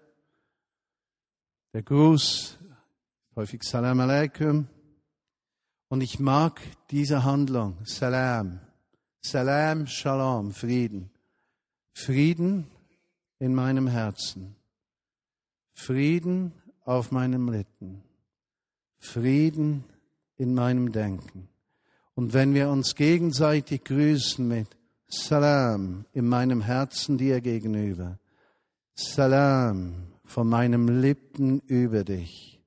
[1.72, 2.58] der Gruß,
[3.38, 4.68] häufig Salam alaikum,
[5.94, 7.78] und ich mag diese Handlung.
[7.84, 8.60] Salam.
[9.22, 11.12] Salam, Shalom, Frieden.
[11.94, 12.66] Frieden
[13.38, 14.56] in meinem Herzen.
[15.76, 16.52] Frieden
[16.84, 18.02] auf meinem Lippen.
[18.98, 19.84] Frieden
[20.36, 21.48] in meinem Denken.
[22.16, 24.70] Und wenn wir uns gegenseitig grüßen mit
[25.08, 28.18] Salam in meinem Herzen dir gegenüber,
[28.96, 32.60] Salam von meinem Lippen über dich,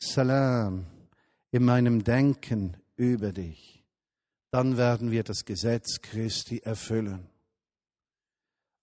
[0.00, 0.86] Salam
[1.52, 3.84] in meinem Denken über dich,
[4.50, 7.28] dann werden wir das Gesetz Christi erfüllen.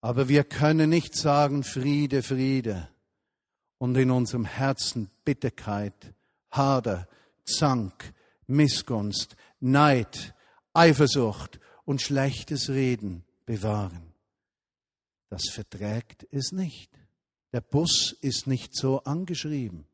[0.01, 2.88] Aber wir können nicht sagen Friede, Friede
[3.79, 6.13] und in unserem Herzen Bitterkeit,
[6.51, 7.08] Hader,
[7.43, 8.13] Zank,
[8.47, 10.34] Missgunst, Neid,
[10.73, 14.13] Eifersucht und schlechtes Reden bewahren.
[15.29, 16.91] Das verträgt es nicht.
[17.51, 19.88] Der Bus ist nicht so angeschrieben.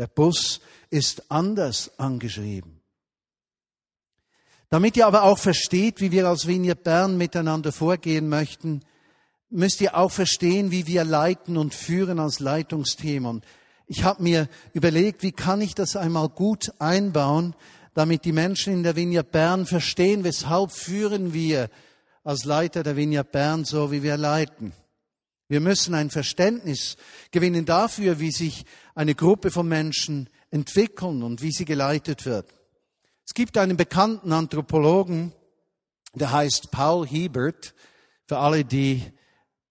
[0.00, 2.80] Der Bus ist anders angeschrieben.
[4.70, 8.80] Damit ihr aber auch versteht, wie wir als Vineyard Bern miteinander vorgehen möchten,
[9.50, 13.28] müsst ihr auch verstehen, wie wir leiten und führen als Leitungsthema.
[13.28, 13.44] Und
[13.86, 17.54] ich habe mir überlegt, wie kann ich das einmal gut einbauen,
[17.92, 21.68] damit die Menschen in der Vineyard Bern verstehen, weshalb führen wir
[22.24, 24.72] als Leiter der Vineyard Bern so, wie wir leiten.
[25.50, 26.96] Wir müssen ein Verständnis
[27.32, 32.46] gewinnen dafür, wie sich eine Gruppe von Menschen entwickeln und wie sie geleitet wird.
[33.26, 35.32] Es gibt einen bekannten Anthropologen,
[36.14, 37.74] der heißt Paul Hebert.
[38.28, 39.02] Für alle, die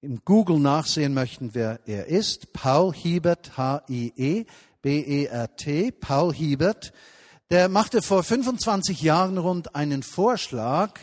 [0.02, 4.52] in Google nachsehen möchten, wer er ist, Paul Hiebert, H-I-E-B-E-R-T,
[5.94, 6.92] Paul Hiebert,
[7.52, 11.00] der machte vor 25 Jahren rund einen Vorschlag,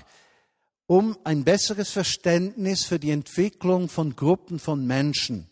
[0.86, 5.48] um ein besseres Verständnis für die Entwicklung von Gruppen von Menschen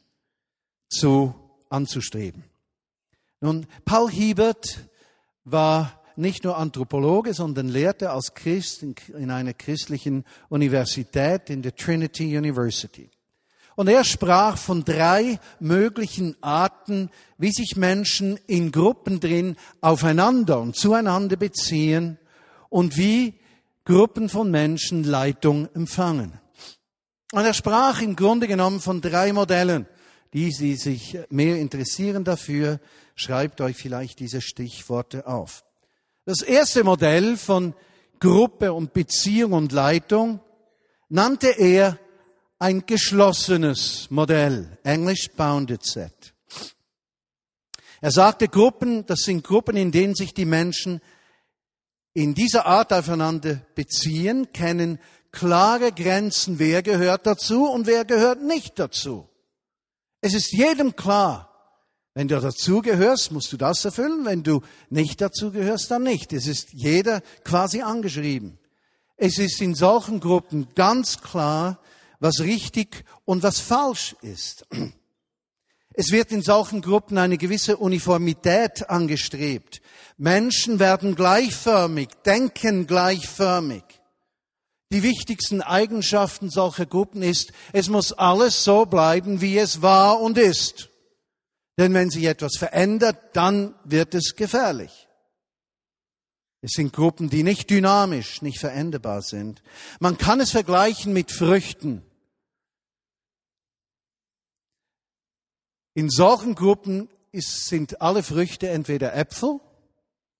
[0.88, 1.34] zu,
[1.68, 2.44] anzustreben.
[3.40, 4.88] Nun, Paul Hiebert
[5.44, 12.36] war nicht nur Anthropologe, sondern lehrte als Christ in einer christlichen Universität, in der Trinity
[12.36, 13.10] University.
[13.76, 20.76] Und er sprach von drei möglichen Arten, wie sich Menschen in Gruppen drin aufeinander und
[20.76, 22.18] zueinander beziehen
[22.68, 23.34] und wie
[23.84, 26.40] Gruppen von Menschen Leitung empfangen.
[27.32, 29.86] Und er sprach im Grunde genommen von drei Modellen.
[30.32, 32.80] Die, die sich mehr interessieren dafür,
[33.14, 35.64] schreibt euch vielleicht diese Stichworte auf.
[36.24, 37.74] Das erste Modell von
[38.18, 40.40] Gruppe und Beziehung und Leitung
[41.08, 41.98] nannte er
[42.58, 46.34] ein geschlossenes Modell, English Bounded Set.
[48.00, 51.00] Er sagte Gruppen, das sind Gruppen, in denen sich die Menschen
[52.14, 54.98] in dieser Art aufeinander beziehen, kennen
[55.32, 59.28] klare Grenzen, wer gehört dazu und wer gehört nicht dazu.
[60.20, 61.50] Es ist jedem klar,
[62.14, 66.32] wenn du dazugehörst, musst du das erfüllen, wenn du nicht dazugehörst, dann nicht.
[66.32, 68.58] Es ist jeder quasi angeschrieben.
[69.16, 71.80] Es ist in solchen Gruppen ganz klar,
[72.20, 74.64] was richtig und was falsch ist.
[75.96, 79.80] Es wird in solchen Gruppen eine gewisse Uniformität angestrebt.
[80.16, 83.82] Menschen werden gleichförmig, denken gleichförmig.
[84.92, 90.38] Die wichtigsten Eigenschaften solcher Gruppen ist, es muss alles so bleiben, wie es war und
[90.38, 90.90] ist.
[91.78, 95.08] Denn wenn sich etwas verändert, dann wird es gefährlich.
[96.60, 99.62] Es sind Gruppen, die nicht dynamisch, nicht veränderbar sind.
[99.98, 102.02] Man kann es vergleichen mit Früchten.
[105.94, 109.60] In solchen Gruppen ist, sind alle Früchte entweder Äpfel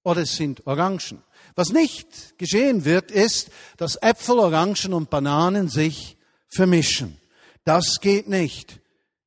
[0.05, 1.23] oder es sind Orangen.
[1.57, 6.17] Was nicht geschehen wird, ist, dass Äpfel, Orangen und Bananen sich
[6.49, 7.19] vermischen.
[7.65, 8.81] Das geht nicht.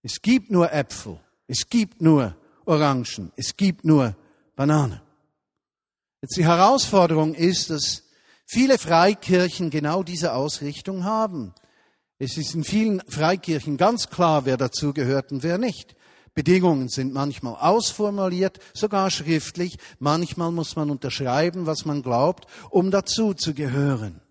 [0.04, 2.36] Es gibt nur Äpfel, es gibt nur
[2.66, 4.16] Orangen, es gibt nur
[4.56, 5.02] Bananen.
[6.22, 8.04] Jetzt die Herausforderung ist, dass
[8.46, 11.54] viele Freikirchen genau diese Ausrichtung haben.
[12.20, 15.96] Es ist in vielen Freikirchen ganz klar, wer dazugehört und wer nicht.
[16.38, 19.80] Bedingungen sind manchmal ausformuliert, sogar schriftlich.
[19.98, 24.22] Manchmal muss man unterschreiben, was man glaubt, um dazu zu gehören.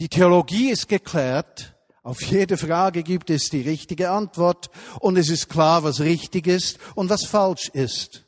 [0.00, 1.76] Die Theologie ist geklärt.
[2.02, 4.70] Auf jede Frage gibt es die richtige Antwort
[5.00, 8.24] und es ist klar, was richtig ist und was falsch ist.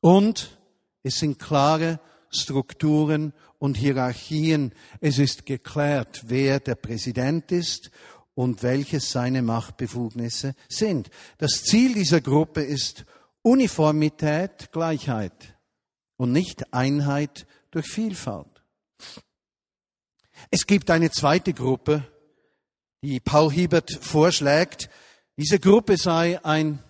[0.00, 0.58] Und
[1.02, 4.74] es sind klare Strukturen und Hierarchien.
[5.00, 7.90] Es ist geklärt, wer der Präsident ist
[8.36, 11.10] und welches seine Machtbefugnisse sind.
[11.38, 13.06] Das Ziel dieser Gruppe ist
[13.42, 15.56] Uniformität, Gleichheit
[16.18, 18.62] und nicht Einheit durch Vielfalt.
[20.50, 22.06] Es gibt eine zweite Gruppe,
[23.02, 24.90] die Paul Hiebert vorschlägt.
[25.38, 26.84] Diese Gruppe sei ein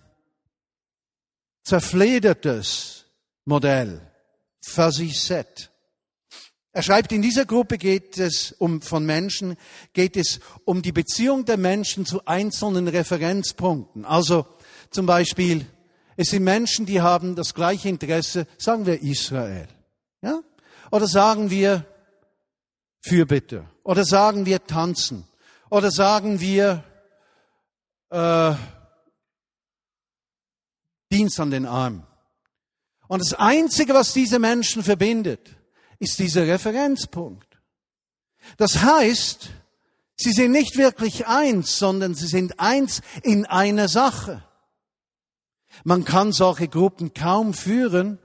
[1.63, 3.05] zerfledertes
[3.45, 4.01] Modell,
[4.61, 5.71] fuzzy set.
[6.77, 9.57] Er schreibt, in dieser Gruppe geht es um, von Menschen,
[9.93, 14.05] geht es um die Beziehung der Menschen zu einzelnen Referenzpunkten.
[14.05, 14.45] Also
[14.91, 15.65] zum Beispiel,
[16.17, 19.67] es sind Menschen, die haben das gleiche Interesse, sagen wir Israel.
[20.21, 20.41] Ja?
[20.91, 21.83] Oder sagen wir
[23.01, 23.65] Fürbitte.
[23.81, 25.27] Oder sagen wir tanzen.
[25.71, 26.83] Oder sagen wir
[28.11, 28.53] äh,
[31.11, 32.05] Dienst an den Armen.
[33.07, 35.56] Und das Einzige, was diese Menschen verbindet,
[35.99, 37.59] ist dieser Referenzpunkt.
[38.57, 39.49] Das heißt,
[40.15, 44.43] sie sind nicht wirklich eins, sondern sie sind eins in einer Sache.
[45.83, 48.19] Man kann solche Gruppen kaum führen,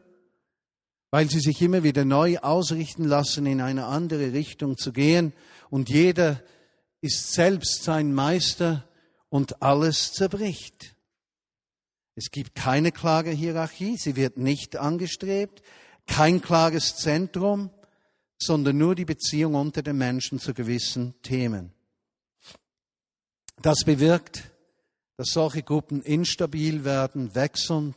[1.10, 5.34] weil sie sich immer wieder neu ausrichten lassen, in eine andere Richtung zu gehen
[5.68, 6.42] und jeder
[7.02, 8.88] ist selbst sein Meister
[9.28, 10.96] und alles zerbricht.
[12.14, 15.62] Es gibt keine klare Hierarchie, sie wird nicht angestrebt,
[16.06, 17.70] kein klares Zentrum,
[18.38, 21.72] sondern nur die Beziehung unter den Menschen zu gewissen Themen.
[23.60, 24.50] Das bewirkt,
[25.16, 27.94] dass solche Gruppen instabil werden, wechseln.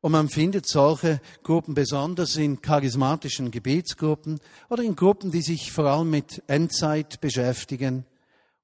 [0.00, 5.86] Und man findet solche Gruppen besonders in charismatischen Gebetsgruppen oder in Gruppen, die sich vor
[5.86, 8.04] allem mit Endzeit beschäftigen.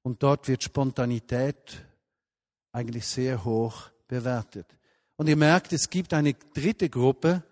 [0.03, 1.85] Und dort wird Spontanität
[2.71, 4.67] eigentlich sehr hoch bewertet.
[5.17, 7.43] Und ihr merkt, es gibt eine dritte Gruppe,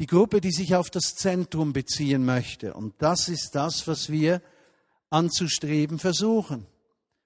[0.00, 2.72] die Gruppe, die sich auf das Zentrum beziehen möchte.
[2.72, 4.40] Und das ist das, was wir
[5.10, 6.66] anzustreben versuchen.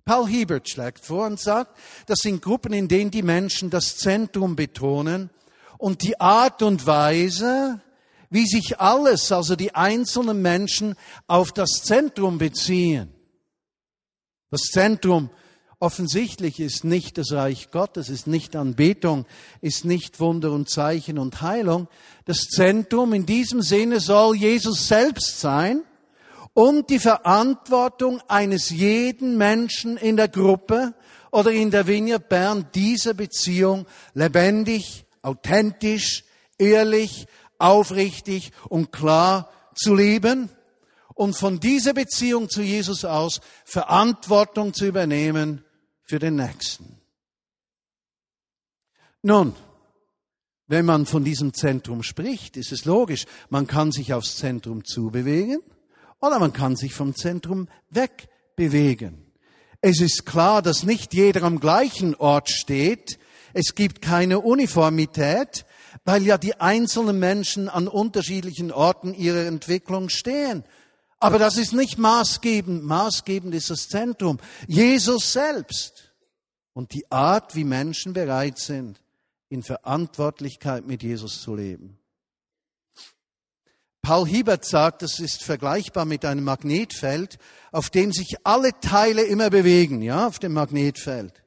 [0.05, 4.57] Paul Hiebert schlägt vor und sagt, das sind Gruppen, in denen die Menschen das Zentrum
[4.57, 5.31] betonen
[5.79, 7.81] und die Art und Weise,
[8.29, 10.97] wie sich alles, also die einzelnen Menschen,
[11.29, 13.15] auf das Zentrum beziehen.
[14.51, 15.31] Das Zentrum
[15.85, 19.27] offensichtlich ist nicht das Reich Gottes, ist nicht Anbetung,
[19.61, 21.89] ist nicht Wunder und Zeichen und Heilung.
[22.25, 25.83] Das Zentrum in diesem Sinne soll Jesus selbst sein
[26.55, 30.95] und die Verantwortung eines jeden Menschen in der Gruppe
[31.31, 36.25] oder in der Vineyard Bern, diese Beziehung lebendig, authentisch,
[36.57, 37.27] ehrlich,
[37.59, 40.49] aufrichtig und klar zu leben
[41.13, 45.64] und von dieser Beziehung zu Jesus aus Verantwortung zu übernehmen
[46.05, 47.01] für den Nächsten.
[49.23, 49.55] Nun,
[50.67, 55.61] wenn man von diesem Zentrum spricht, ist es logisch, man kann sich aufs Zentrum zubewegen
[56.21, 59.33] oder man kann sich vom Zentrum wegbewegen.
[59.81, 63.19] Es ist klar, dass nicht jeder am gleichen Ort steht.
[63.53, 65.67] Es gibt keine Uniformität,
[66.05, 70.65] weil ja die einzelnen Menschen an unterschiedlichen Orten ihrer Entwicklung stehen.
[71.25, 72.85] Aber das ist nicht maßgebend.
[72.85, 74.39] Maßgebend ist das Zentrum.
[74.69, 76.13] Jesus selbst.
[76.75, 79.01] Und die Art, wie Menschen bereit sind,
[79.49, 81.99] in Verantwortlichkeit mit Jesus zu leben.
[84.03, 87.39] Paul Hiebert sagt, das ist vergleichbar mit einem Magnetfeld,
[87.73, 91.43] auf dem sich alle Teile immer bewegen, ja, auf dem Magnetfeld.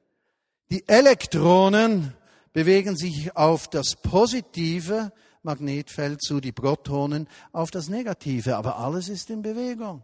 [0.72, 2.16] Die Elektronen
[2.52, 5.12] bewegen sich auf das positive
[5.44, 10.04] Magnetfeld zu, die Protonen auf das negative, aber alles ist in Bewegung.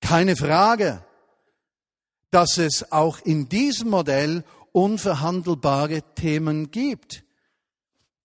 [0.00, 1.04] Keine Frage,
[2.30, 7.22] dass es auch in diesem Modell unverhandelbare Themen gibt.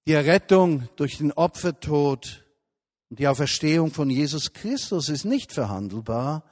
[0.07, 2.43] Die Errettung durch den Opfertod
[3.09, 6.43] und die Auferstehung von Jesus Christus ist nicht verhandelbar.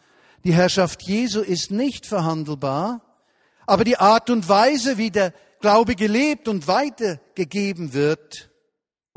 [0.44, 3.02] Die Herrschaft Jesu ist nicht verhandelbar.
[3.66, 8.47] Aber die Art und Weise, wie der Glaube gelebt und weitergegeben wird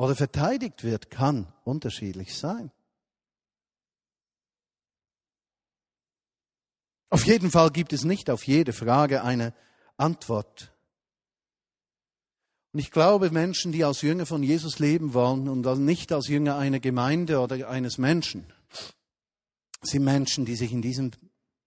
[0.01, 2.71] oder verteidigt wird, kann unterschiedlich sein.
[7.11, 9.53] Auf jeden Fall gibt es nicht auf jede Frage eine
[9.99, 10.73] Antwort.
[12.73, 16.57] Und ich glaube, Menschen, die als Jünger von Jesus leben wollen und nicht als Jünger
[16.57, 18.51] einer Gemeinde oder eines Menschen,
[19.83, 21.11] sind Menschen, die sich in diesem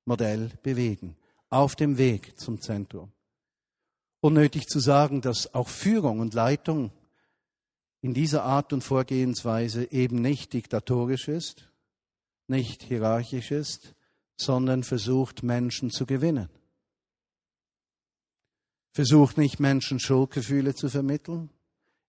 [0.05, 1.17] Modell bewegen,
[1.51, 3.11] auf dem Weg zum Zentrum
[4.21, 6.91] unnötig zu sagen, dass auch Führung und Leitung
[8.03, 11.71] in dieser Art und Vorgehensweise eben nicht diktatorisch ist,
[12.47, 13.95] nicht hierarchisch ist,
[14.35, 16.49] sondern versucht, Menschen zu gewinnen.
[18.91, 21.49] Versucht nicht, Menschen Schuldgefühle zu vermitteln,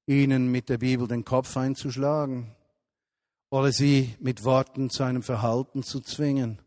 [0.06, 2.56] ihnen mit der Bibel den Kopf einzuschlagen
[3.50, 6.58] oder sie mit Worten zu einem Verhalten zu zwingen,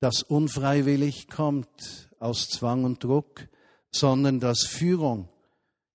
[0.00, 3.46] das unfreiwillig kommt aus Zwang und Druck,
[3.90, 5.28] sondern dass Führung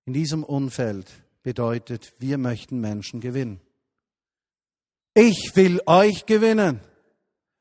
[0.04, 1.10] in diesem Umfeld
[1.48, 3.58] bedeutet, wir möchten Menschen gewinnen.
[5.14, 6.80] Ich will euch gewinnen.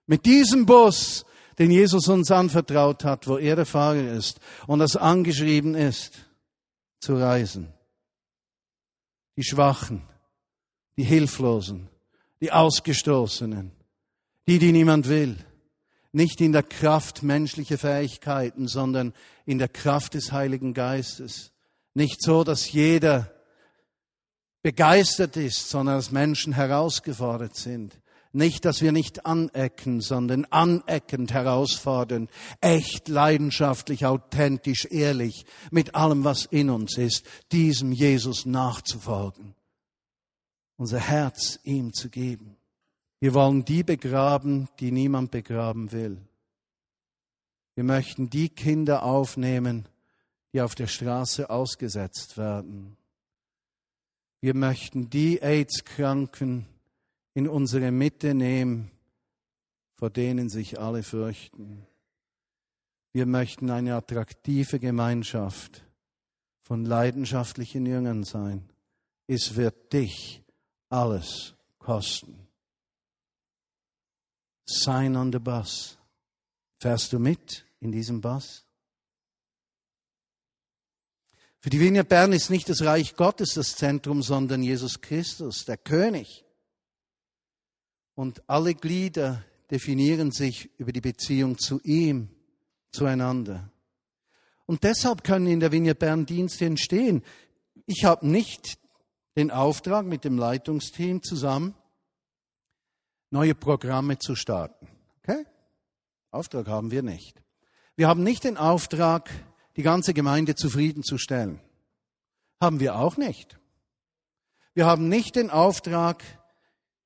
[0.07, 1.25] Mit diesem Bus,
[1.57, 6.17] den Jesus uns anvertraut hat, wo er der Fahrer ist und das angeschrieben ist,
[6.99, 7.71] zu reisen.
[9.37, 10.01] Die Schwachen,
[10.97, 11.87] die Hilflosen,
[12.41, 13.71] die Ausgestoßenen,
[14.47, 15.37] die, die niemand will,
[16.11, 19.13] nicht in der Kraft menschlicher Fähigkeiten, sondern
[19.45, 21.53] in der Kraft des Heiligen Geistes.
[21.93, 23.31] Nicht so, dass jeder
[24.61, 27.99] begeistert ist, sondern dass Menschen herausgefordert sind.
[28.33, 32.29] Nicht, dass wir nicht anecken, sondern aneckend herausfordern,
[32.61, 39.55] echt, leidenschaftlich, authentisch, ehrlich, mit allem, was in uns ist, diesem Jesus nachzufolgen.
[40.75, 42.57] Unser Herz ihm zu geben.
[43.19, 46.21] Wir wollen die begraben, die niemand begraben will.
[47.73, 49.87] Wir möchten die Kinder aufnehmen,
[50.53, 52.97] die auf der Straße ausgesetzt werden.
[54.39, 56.67] Wir möchten die AIDS-Kranken
[57.33, 58.91] in unsere Mitte nehmen,
[59.95, 61.87] vor denen sich alle fürchten.
[63.13, 65.83] Wir möchten eine attraktive Gemeinschaft
[66.61, 68.69] von leidenschaftlichen Jüngern sein.
[69.25, 70.43] Es wird dich
[70.89, 72.47] alles kosten.
[74.67, 75.97] Sign on the bus.
[76.79, 78.66] Fährst du mit in diesem Bus?
[81.59, 85.77] Für die Wiener Bern ist nicht das Reich Gottes das Zentrum, sondern Jesus Christus, der
[85.77, 86.45] König.
[88.15, 92.29] Und alle Glieder definieren sich über die Beziehung zu ihm,
[92.91, 93.71] zueinander.
[94.65, 97.23] Und deshalb können in der Vinia Bern Dienste entstehen.
[97.85, 98.77] Ich habe nicht
[99.35, 101.75] den Auftrag mit dem Leitungsteam zusammen,
[103.29, 104.87] neue Programme zu starten.
[105.19, 105.45] Okay?
[106.31, 107.41] Auftrag haben wir nicht.
[107.95, 109.29] Wir haben nicht den Auftrag,
[109.77, 111.61] die ganze Gemeinde zufriedenzustellen.
[112.59, 113.59] Haben wir auch nicht.
[114.73, 116.23] Wir haben nicht den Auftrag,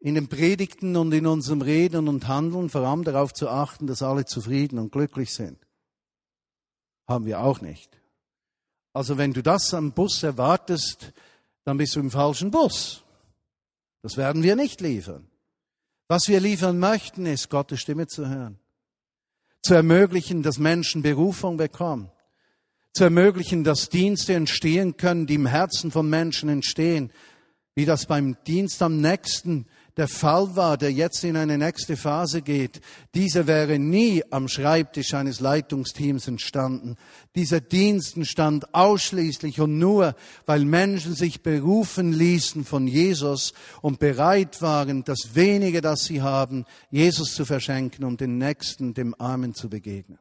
[0.01, 4.01] in den Predigten und in unserem Reden und Handeln vor allem darauf zu achten, dass
[4.01, 5.59] alle zufrieden und glücklich sind.
[7.07, 8.01] Haben wir auch nicht.
[8.93, 11.13] Also wenn du das am Bus erwartest,
[11.65, 13.03] dann bist du im falschen Bus.
[14.01, 15.30] Das werden wir nicht liefern.
[16.07, 18.59] Was wir liefern möchten, ist Gottes Stimme zu hören.
[19.61, 22.11] Zu ermöglichen, dass Menschen Berufung bekommen.
[22.94, 27.12] Zu ermöglichen, dass Dienste entstehen können, die im Herzen von Menschen entstehen.
[27.74, 29.66] Wie das beim Dienst am nächsten
[29.98, 32.82] der Fall war, der jetzt in eine nächste Phase geht,
[33.14, 36.96] dieser wäre nie am Schreibtisch eines Leitungsteams entstanden.
[37.36, 40.16] Dieser Dienst entstand ausschließlich und nur,
[40.46, 46.66] weil Menschen sich berufen ließen von Jesus und bereit waren, das wenige, das sie haben,
[46.89, 50.20] Jesus zu verschenken und den Nächsten, dem Armen zu begegnen.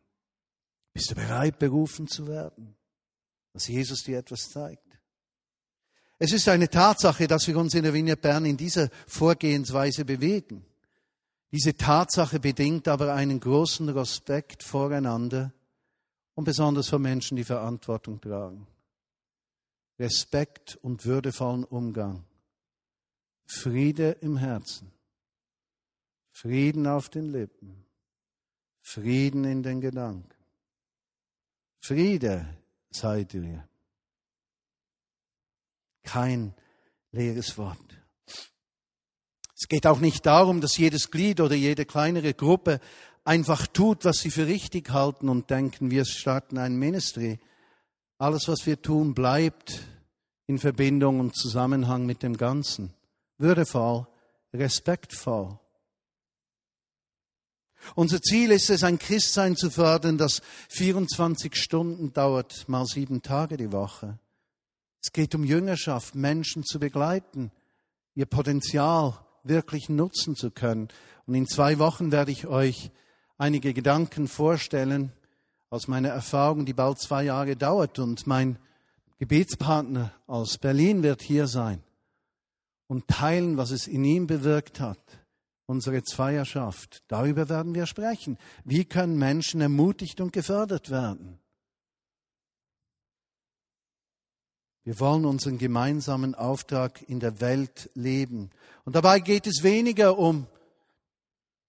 [0.93, 2.75] Bist du bereit, berufen zu werden?
[3.53, 4.87] Dass Jesus dir etwas zeigt?
[6.19, 10.67] Es ist eine Tatsache, dass wir uns in der Vignette Bern in dieser Vorgehensweise bewegen.
[11.51, 15.53] Diese Tatsache bedingt aber einen großen Respekt voreinander
[16.35, 18.67] und besonders vor Menschen, die Verantwortung tragen.
[19.99, 22.25] Respekt und würdevollen Umgang.
[23.47, 24.93] Friede im Herzen.
[26.31, 27.85] Frieden auf den Lippen.
[28.81, 30.40] Frieden in den Gedanken.
[31.81, 32.47] Friede
[32.91, 33.67] sei dir
[36.03, 36.55] kein
[37.13, 37.79] leeres Wort.
[39.57, 42.81] Es geht auch nicht darum, dass jedes Glied oder jede kleinere Gruppe
[43.25, 47.39] einfach tut, was sie für richtig halten und denken, wir starten ein Ministry.
[48.19, 49.83] Alles, was wir tun, bleibt
[50.47, 52.93] in Verbindung und Zusammenhang mit dem Ganzen.
[53.39, 54.07] Würdevoll,
[54.53, 55.60] respektvoll.
[57.95, 63.57] Unser Ziel ist es, ein Christsein zu fördern, das 24 Stunden dauert, mal sieben Tage
[63.57, 64.19] die Woche.
[65.03, 67.51] Es geht um Jüngerschaft, Menschen zu begleiten,
[68.15, 70.89] ihr Potenzial wirklich nutzen zu können.
[71.27, 72.91] Und in zwei Wochen werde ich euch
[73.39, 75.13] einige Gedanken vorstellen
[75.71, 77.99] aus meiner Erfahrung, die bald zwei Jahre dauert.
[77.99, 78.59] Und mein
[79.19, 81.83] Gebetspartner aus Berlin wird hier sein
[82.87, 84.99] und teilen, was es in ihm bewirkt hat.
[85.71, 87.05] Unsere Zweierschaft.
[87.07, 88.39] Darüber werden wir sprechen.
[88.65, 91.39] Wie können Menschen ermutigt und gefördert werden?
[94.83, 98.51] Wir wollen unseren gemeinsamen Auftrag in der Welt leben.
[98.85, 100.49] Und dabei geht es weniger um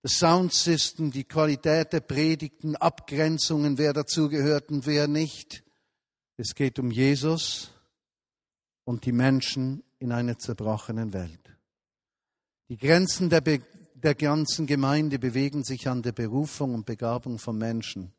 [0.02, 5.64] das Soundsystem, die Qualität der Predigten, Abgrenzungen, wer dazugehört und wer nicht.
[6.38, 7.70] Es geht um Jesus
[8.84, 11.56] und die Menschen in einer zerbrochenen Welt.
[12.68, 13.62] Die Grenzen der, Be
[14.04, 18.12] der ganzen Gemeinde bewegen sich an der Berufung und Begabung von Menschen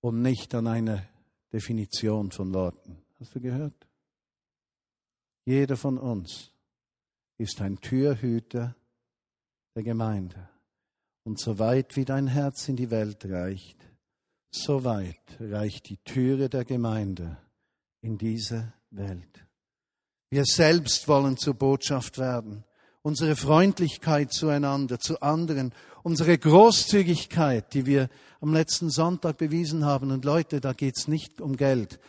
[0.00, 1.06] und nicht an einer
[1.52, 3.02] Definition von Worten.
[3.20, 3.86] Hast du gehört?
[5.44, 6.50] Jeder von uns
[7.38, 8.74] ist ein Türhüter
[9.74, 10.48] der Gemeinde.
[11.24, 13.78] Und so weit wie dein Herz in die Welt reicht,
[14.50, 17.38] so weit reicht die Türe der Gemeinde
[18.02, 19.46] in diese Welt.
[20.30, 22.64] Wir selbst wollen zur Botschaft werden.
[23.06, 28.08] Unsere Freundlichkeit zueinander, zu anderen, unsere Großzügigkeit, die wir
[28.40, 30.10] am letzten Sonntag bewiesen haben.
[30.10, 32.00] Und Leute, da geht's nicht um Geld.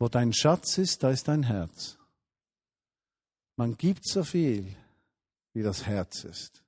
[0.00, 1.96] Wo dein Schatz ist, da ist dein Herz.
[3.54, 4.74] Man gibt so viel,
[5.52, 6.64] wie das Herz ist.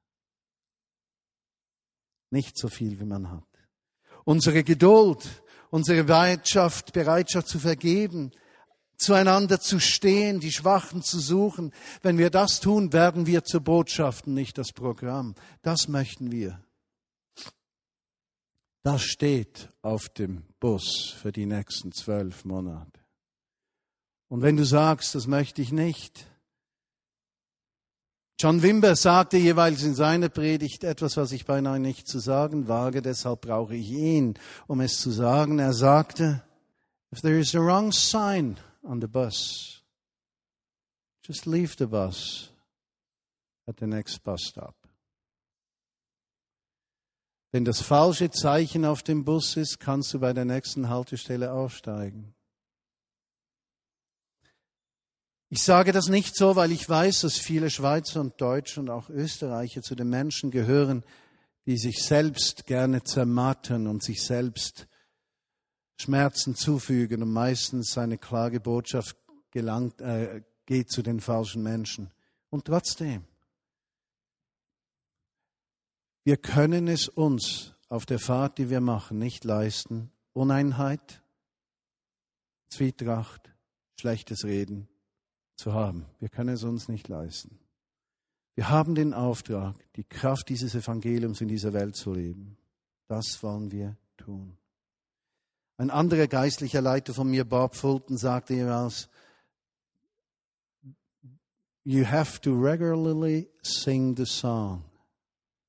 [2.30, 3.42] Nicht so viel, wie man hat.
[4.24, 8.30] Unsere Geduld, unsere Bereitschaft, Bereitschaft zu vergeben,
[8.96, 11.72] zueinander zu stehen, die Schwachen zu suchen.
[12.02, 15.34] Wenn wir das tun, werden wir zur Botschaft, nicht das Programm.
[15.62, 16.60] Das möchten wir.
[18.82, 23.00] Das steht auf dem Bus für die nächsten zwölf Monate.
[24.28, 26.26] Und wenn du sagst, das möchte ich nicht,
[28.38, 33.00] John Wimber sagte jeweils in seiner Predigt etwas, was ich beinahe nicht zu sagen wage,
[33.00, 34.34] deshalb brauche ich ihn,
[34.66, 35.60] um es zu sagen.
[35.60, 36.42] Er sagte,
[37.12, 39.82] if there is a wrong sign on the bus,
[41.22, 42.50] just leave the bus
[43.66, 44.74] at the next bus stop.
[47.52, 52.34] Wenn das falsche Zeichen auf dem Bus ist, kannst du bei der nächsten Haltestelle aussteigen.
[55.50, 59.08] Ich sage das nicht so, weil ich weiß, dass viele Schweizer und Deutsche und auch
[59.08, 61.04] Österreicher zu den Menschen gehören,
[61.66, 64.88] die sich selbst gerne zermatten und sich selbst
[65.96, 69.16] Schmerzen zufügen und meistens eine klare Botschaft
[69.50, 72.10] gelangt, äh, geht zu den falschen Menschen.
[72.50, 73.24] Und trotzdem,
[76.24, 81.22] wir können es uns auf der Fahrt, die wir machen, nicht leisten, Uneinheit,
[82.68, 83.52] Zwietracht,
[84.00, 84.88] schlechtes Reden
[85.56, 86.06] zu haben.
[86.18, 87.58] Wir können es uns nicht leisten.
[88.56, 92.56] Wir haben den Auftrag, die Kraft dieses Evangeliums in dieser Welt zu leben.
[93.06, 94.56] Das wollen wir tun.
[95.76, 99.08] Ein anderer geistlicher Leiter von mir, Bob Fulton, sagte jemals,
[101.84, 104.84] You have to regularly sing the song.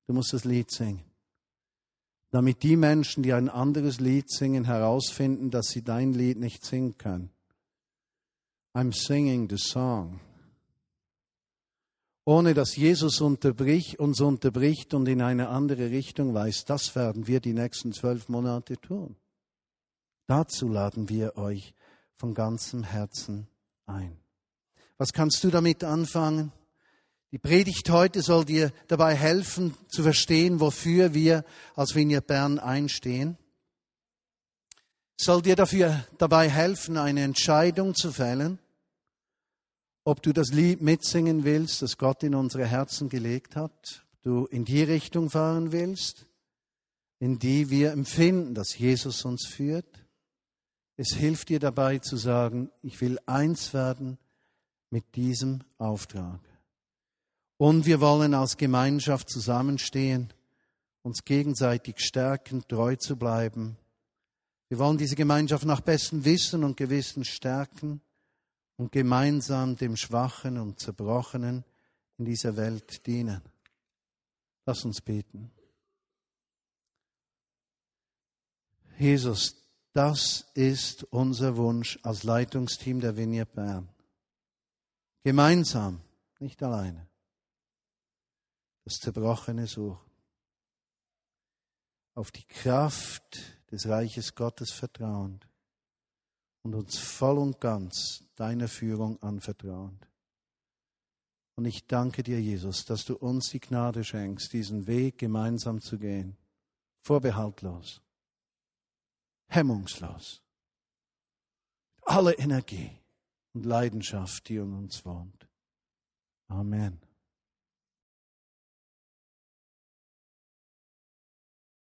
[0.08, 1.03] Du musst das Lied singen.
[2.32, 6.97] Damit die Menschen, die ein anderes Lied singen, herausfinden, dass sie dein Lied nicht singen
[6.97, 7.32] können.
[8.74, 10.20] I'm singing the song.
[12.26, 17.39] Ohne dass Jesus unterbrich, uns unterbricht und in eine andere Richtung weist, das werden wir
[17.39, 19.16] die nächsten zwölf Monate tun.
[20.28, 21.74] Dazu laden wir euch
[22.18, 23.48] von ganzem Herzen
[23.86, 24.18] ein.
[24.98, 26.52] Was kannst du damit anfangen?
[27.32, 31.44] Die Predigt heute soll dir dabei helfen zu verstehen, wofür wir
[31.76, 33.38] als Vineyard Bern einstehen.
[35.18, 38.60] Soll dir dafür dabei helfen, eine Entscheidung zu fällen,
[40.06, 44.46] ob du das Lied mitsingen willst, das Gott in unsere Herzen gelegt hat, ob du
[44.46, 46.26] in die Richtung fahren willst,
[47.20, 50.05] in die wir empfinden, dass Jesus uns führt.
[50.98, 54.18] Es hilft dir dabei zu sagen, ich will eins werden
[54.89, 56.39] mit diesem Auftrag.
[57.58, 60.34] Und wir wollen als Gemeinschaft zusammenstehen,
[61.04, 63.78] uns gegenseitig stärken, treu zu bleiben.
[64.70, 68.02] Wir wollen diese Gemeinschaft nach bestem Wissen und Gewissen stärken
[68.78, 71.64] und gemeinsam dem Schwachen und Zerbrochenen
[72.18, 73.41] in dieser Welt dienen.
[74.66, 75.52] Lass uns beten.
[78.98, 79.64] Jesus,
[79.96, 83.89] das ist unser Wunsch als Leitungsteam der Vineyard Bern.
[85.24, 86.02] Gemeinsam,
[86.39, 87.08] nicht alleine.
[88.84, 90.12] Das Zerbrochene suchen.
[92.14, 93.39] Auf die Kraft
[93.72, 95.48] des Reiches Gottes vertrauend
[96.64, 100.08] und uns voll und ganz deiner Führung anvertrauend.
[101.56, 105.98] Und ich danke dir, Jesus, dass du uns die Gnade schenkst, diesen Weg gemeinsam zu
[105.98, 106.36] gehen,
[107.02, 108.02] vorbehaltlos,
[109.48, 110.41] hemmungslos,
[112.02, 112.91] alle Energie
[113.54, 115.48] und Leidenschaft, die in uns wohnt.
[116.48, 117.05] Amen.